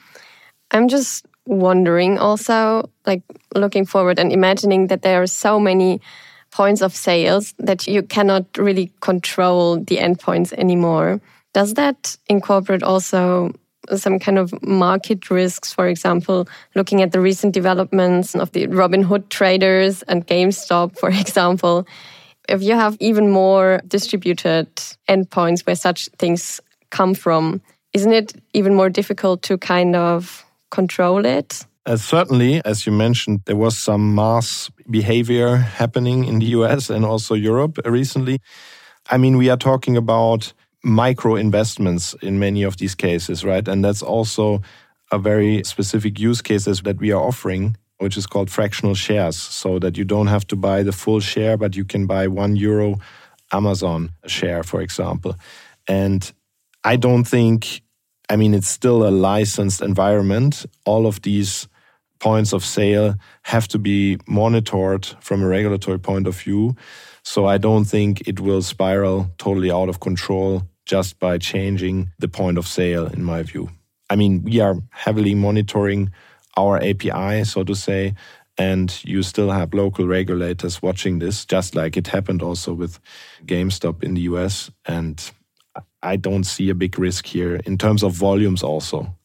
I'm 0.72 0.88
just 0.88 1.26
wondering 1.46 2.18
also, 2.18 2.90
like 3.06 3.24
looking 3.56 3.86
forward 3.86 4.20
and 4.20 4.32
imagining 4.32 4.88
that 4.88 5.02
there 5.02 5.22
are 5.22 5.28
so 5.28 5.60
many 5.60 6.02
points 6.52 6.82
of 6.82 6.96
sales 6.96 7.54
that 7.60 7.88
you 7.88 8.04
cannot 8.04 8.46
really 8.58 8.92
control 9.00 9.78
the 9.78 9.98
endpoints 9.98 10.54
anymore. 10.54 11.22
Does 11.54 11.74
that 11.76 12.18
incorporate 12.28 12.84
also 12.84 13.52
some 13.96 14.20
kind 14.20 14.38
of 14.38 14.54
market 14.62 15.32
risks, 15.32 15.74
for 15.74 15.88
example, 15.88 16.48
looking 16.76 17.02
at 17.02 17.12
the 17.12 17.22
recent 17.22 17.54
developments 17.54 18.36
of 18.36 18.52
the 18.52 18.68
Robinhood 18.68 19.30
traders 19.30 20.04
and 20.04 20.28
GameStop, 20.28 20.98
for 21.00 21.10
example? 21.24 21.88
If 22.50 22.62
you 22.62 22.74
have 22.74 22.98
even 23.00 23.30
more 23.30 23.82
distributed 23.88 24.76
endpoints 25.08 25.66
where 25.66 25.76
such 25.76 26.10
things 26.18 26.60
come 26.90 27.14
from, 27.14 27.62
isn't 27.94 28.12
it 28.12 28.34
even 28.54 28.76
more 28.76 28.90
difficult 28.90 29.42
to 29.44 29.58
kind 29.58 29.96
of 29.96 30.46
control 30.72 31.26
it? 31.26 31.66
Uh, 31.86 31.98
certainly, 31.98 32.62
as 32.64 32.86
you 32.86 32.92
mentioned, 32.92 33.42
there 33.46 33.56
was 33.56 33.78
some 33.78 34.14
mass 34.16 34.70
behavior 34.90 35.58
happening 35.58 36.26
in 36.26 36.40
the 36.40 36.46
US 36.58 36.90
and 36.90 37.06
also 37.06 37.34
Europe 37.36 37.80
recently. 37.86 38.40
I 39.10 39.18
mean, 39.18 39.38
we 39.38 39.50
are 39.50 39.58
talking 39.58 39.98
about 39.98 40.54
micro 40.84 41.36
investments 41.36 42.16
in 42.22 42.40
many 42.40 42.64
of 42.64 42.78
these 42.78 42.96
cases, 42.96 43.44
right? 43.44 43.68
And 43.68 43.84
that's 43.84 44.02
also 44.02 44.62
a 45.12 45.18
very 45.18 45.64
specific 45.64 46.20
use 46.20 46.42
cases 46.42 46.82
that 46.82 47.00
we 47.00 47.12
are 47.12 47.22
offering, 47.22 47.78
which 47.98 48.18
is 48.18 48.28
called 48.28 48.50
fractional 48.50 48.96
shares, 48.96 49.36
so 49.36 49.80
that 49.80 49.98
you 49.98 50.06
don't 50.06 50.28
have 50.28 50.46
to 50.48 50.56
buy 50.56 50.84
the 50.84 50.92
full 50.92 51.20
share, 51.20 51.58
but 51.58 51.76
you 51.76 51.84
can 51.84 52.08
buy 52.08 52.28
one 52.28 52.56
euro 52.56 53.00
Amazon 53.52 54.12
share, 54.28 54.64
for 54.64 54.82
example. 54.82 55.36
And 55.88 56.32
I 56.84 56.96
don't 56.96 57.26
think 57.26 57.82
I 58.32 58.38
mean, 58.38 58.54
it's 58.54 58.70
still 58.70 59.06
a 59.06 59.12
licensed 59.12 59.82
environment. 59.82 60.65
All 60.86 61.06
of 61.06 61.22
these 61.22 61.67
points 62.20 62.54
of 62.54 62.63
sale 62.63 63.15
have 63.41 63.67
to 63.67 63.78
be 63.78 64.20
monitored 64.26 65.06
from 65.20 65.44
a 65.44 65.48
regulatory 65.48 66.00
point 66.00 66.28
of 66.28 66.39
view. 66.39 66.78
So 67.24 67.46
I 67.46 67.58
don't 67.58 67.84
think 67.84 68.26
it 68.26 68.39
will 68.39 68.62
spiral 68.62 69.30
totally 69.38 69.70
out 69.70 69.89
of 69.89 70.00
control 70.00 70.63
just 70.86 71.20
by 71.20 71.39
changing 71.39 72.10
the 72.20 72.30
point 72.30 72.58
of 72.58 72.65
sale, 72.65 73.08
in 73.08 73.22
my 73.22 73.44
view. 73.44 73.70
I 74.10 74.15
mean, 74.15 74.44
we 74.44 74.62
are 74.62 74.78
heavily 74.91 75.36
monitoring 75.36 76.12
our 76.56 76.78
API, 76.82 77.44
so 77.44 77.65
to 77.65 77.76
say, 77.76 78.15
and 78.58 78.98
you 79.04 79.24
still 79.24 79.52
have 79.52 79.74
local 79.74 80.08
regulators 80.08 80.82
watching 80.82 81.20
this, 81.20 81.46
just 81.46 81.76
like 81.76 81.98
it 81.98 82.08
happened 82.08 82.41
also 82.41 82.74
with 82.74 82.98
GameStop 83.46 84.04
in 84.04 84.13
the 84.13 84.22
US. 84.22 84.72
And 84.86 85.22
I 86.04 86.16
don't 86.16 86.44
see 86.44 86.70
a 86.70 86.76
big 86.76 86.98
risk 86.98 87.26
here 87.26 87.56
in 87.66 87.78
terms 87.78 88.04
of 88.04 88.14
volumes 88.14 88.64
also. 88.64 89.16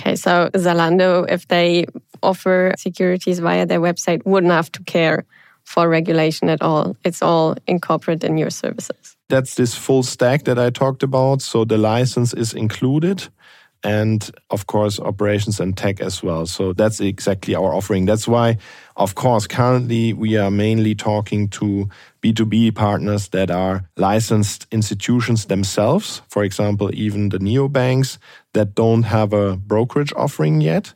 Okay, 0.00 0.16
so 0.16 0.50
Zalando, 0.54 1.30
if 1.30 1.48
they 1.48 1.86
offer 2.22 2.72
securities 2.76 3.38
via 3.38 3.66
their 3.66 3.80
website, 3.80 4.24
wouldn't 4.24 4.52
have 4.52 4.72
to 4.72 4.82
care 4.84 5.24
for 5.64 5.88
regulation 5.88 6.48
at 6.48 6.62
all. 6.62 6.96
It's 7.04 7.22
all 7.22 7.56
incorporated 7.66 8.28
in 8.28 8.38
your 8.38 8.50
services. 8.50 9.16
That's 9.28 9.54
this 9.54 9.74
full 9.74 10.02
stack 10.02 10.44
that 10.44 10.58
I 10.58 10.70
talked 10.70 11.02
about. 11.02 11.42
So 11.42 11.64
the 11.64 11.78
license 11.78 12.34
is 12.34 12.52
included 12.52 13.28
and 13.84 14.30
of 14.50 14.66
course 14.66 15.00
operations 15.00 15.60
and 15.60 15.76
tech 15.76 16.00
as 16.00 16.22
well. 16.22 16.46
So 16.46 16.72
that's 16.72 17.00
exactly 17.00 17.54
our 17.54 17.74
offering. 17.74 18.06
That's 18.06 18.28
why, 18.28 18.58
of 18.96 19.14
course, 19.14 19.46
currently 19.46 20.12
we 20.12 20.36
are 20.36 20.50
mainly 20.50 20.94
talking 20.94 21.48
to 21.48 21.88
B2B 22.22 22.74
partners 22.74 23.28
that 23.28 23.50
are 23.50 23.88
licensed 23.96 24.66
institutions 24.70 25.46
themselves. 25.46 26.22
For 26.28 26.44
example, 26.44 26.90
even 26.94 27.28
the 27.30 27.38
neobanks 27.38 28.18
that 28.54 28.74
don't 28.74 29.02
have 29.02 29.32
a 29.32 29.56
brokerage 29.56 30.12
offering 30.16 30.60
yet. 30.60 30.94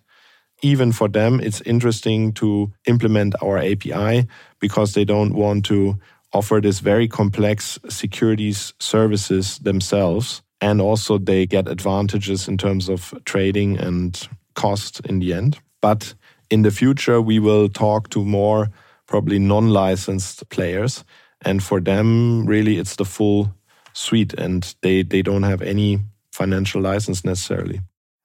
Even 0.62 0.92
for 0.92 1.08
them, 1.08 1.40
it's 1.40 1.60
interesting 1.62 2.32
to 2.34 2.72
implement 2.86 3.34
our 3.42 3.58
API 3.58 4.26
because 4.58 4.94
they 4.94 5.04
don't 5.04 5.34
want 5.34 5.66
to 5.66 5.98
offer 6.32 6.60
this 6.60 6.80
very 6.80 7.08
complex 7.08 7.78
securities 7.88 8.72
services 8.78 9.58
themselves 9.58 10.42
and 10.60 10.80
also 10.80 11.18
they 11.18 11.46
get 11.46 11.68
advantages 11.68 12.48
in 12.48 12.56
terms 12.56 12.88
of 12.88 13.14
trading 13.24 13.78
and 13.78 14.28
cost 14.54 15.00
in 15.06 15.18
the 15.18 15.34
end. 15.34 15.58
But 15.80 16.14
in 16.50 16.62
the 16.62 16.70
future, 16.70 17.20
we 17.20 17.38
will 17.38 17.68
talk 17.68 18.08
to 18.10 18.24
more 18.24 18.70
probably 19.06 19.38
non 19.38 19.70
licensed 19.70 20.48
players. 20.48 21.04
And 21.44 21.62
for 21.62 21.80
them, 21.80 22.46
really, 22.46 22.78
it's 22.78 22.96
the 22.96 23.04
full 23.04 23.54
suite, 23.92 24.34
and 24.34 24.74
they, 24.82 25.02
they 25.02 25.22
don't 25.22 25.44
have 25.44 25.62
any 25.62 26.00
financial 26.32 26.80
license 26.80 27.24
necessarily. 27.24 27.80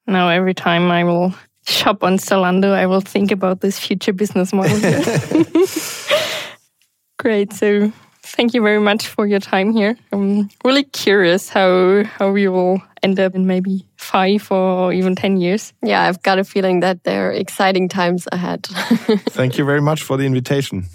Now, 0.08 0.30
every 0.30 0.54
time 0.54 0.91
I 0.91 1.04
will 1.04 1.34
shop 1.67 2.04
on 2.04 2.17
Zalando, 2.17 2.74
I 2.74 2.88
will 2.88 3.02
think 3.02 3.32
about 3.32 3.62
this 3.62 3.80
future 3.80 4.13
business 4.13 4.54
model. 4.54 4.78
Great. 7.20 7.54
So 7.54 7.91
thank 8.23 8.53
you 8.53 8.62
very 8.62 8.79
much 8.79 9.07
for 9.07 9.27
your 9.27 9.39
time 9.39 9.71
here. 9.71 9.97
I'm 10.12 10.49
really 10.63 10.84
curious 10.84 11.49
how 11.49 12.03
how 12.03 12.31
we 12.31 12.47
will 12.47 12.81
end 13.03 13.19
up 13.19 13.36
in 13.36 13.47
maybe 13.47 13.88
five 13.97 14.51
or 14.51 14.93
even 14.93 15.15
ten 15.15 15.38
years. 15.38 15.73
Yeah, 15.81 16.03
I've 16.03 16.21
got 16.23 16.39
a 16.39 16.43
feeling 16.43 16.81
that 16.81 17.03
there 17.03 17.29
are 17.29 17.31
exciting 17.31 17.89
times 17.89 18.27
ahead. 18.31 18.65
thank 19.29 19.57
you 19.57 19.65
very 19.65 19.81
much 19.81 20.03
for 20.03 20.17
the 20.17 20.25
invitation. 20.25 20.86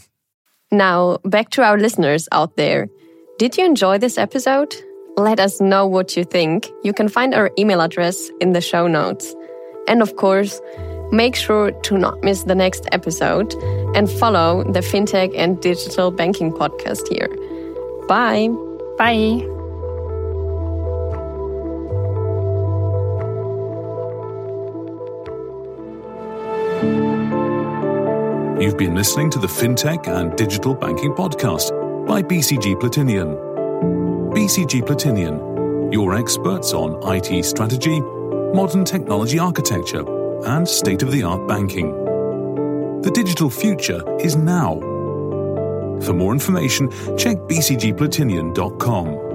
Now, 0.72 1.18
back 1.24 1.50
to 1.50 1.62
our 1.62 1.78
listeners 1.78 2.28
out 2.32 2.56
there. 2.56 2.88
Did 3.38 3.56
you 3.56 3.64
enjoy 3.64 3.98
this 3.98 4.18
episode? 4.18 4.74
Let 5.16 5.40
us 5.40 5.60
know 5.60 5.86
what 5.86 6.16
you 6.16 6.24
think. 6.24 6.68
You 6.82 6.92
can 6.92 7.08
find 7.08 7.34
our 7.34 7.50
email 7.58 7.80
address 7.80 8.30
in 8.40 8.52
the 8.52 8.60
show 8.60 8.86
notes. 8.86 9.34
And 9.88 10.02
of 10.02 10.16
course, 10.16 10.60
Make 11.12 11.37
sure 11.37 11.71
to 11.71 11.99
not 11.99 12.23
miss 12.23 12.42
the 12.45 12.55
next 12.55 12.87
episode 12.92 13.55
and 13.95 14.11
follow 14.11 14.64
the 14.64 14.81
FinTech 14.81 15.33
and 15.37 15.61
Digital 15.61 16.11
Banking 16.11 16.53
podcast 16.53 17.09
here. 17.09 17.29
Bye. 18.09 18.49
Bye. 18.99 19.47
You've 28.59 28.79
been 28.79 28.95
listening 28.95 29.31
to 29.31 29.38
the 29.38 29.47
FinTech 29.47 30.09
and 30.09 30.37
Digital 30.37 30.75
Banking 30.75 31.12
podcast 31.12 31.71
by 32.07 32.23
BCG 32.23 32.75
Platinion. 32.81 33.37
BCG 34.33 34.83
Platinion, 34.83 35.92
your 35.92 36.14
experts 36.14 36.73
on 36.73 36.99
IT 37.14 37.45
strategy, 37.45 38.01
modern 38.01 38.85
technology 38.85 39.38
architecture, 39.38 40.03
and 40.44 40.68
state 40.68 41.03
of 41.03 41.12
the 41.12 41.22
art 41.22 41.46
banking. 41.49 41.90
The 43.03 43.11
digital 43.11 43.51
future 43.51 44.03
is 44.20 44.37
now. 44.37 44.81
For 46.03 46.12
more 46.12 46.33
information, 46.33 46.90
check 47.16 47.37
bcgplatinion.com. 47.38 49.25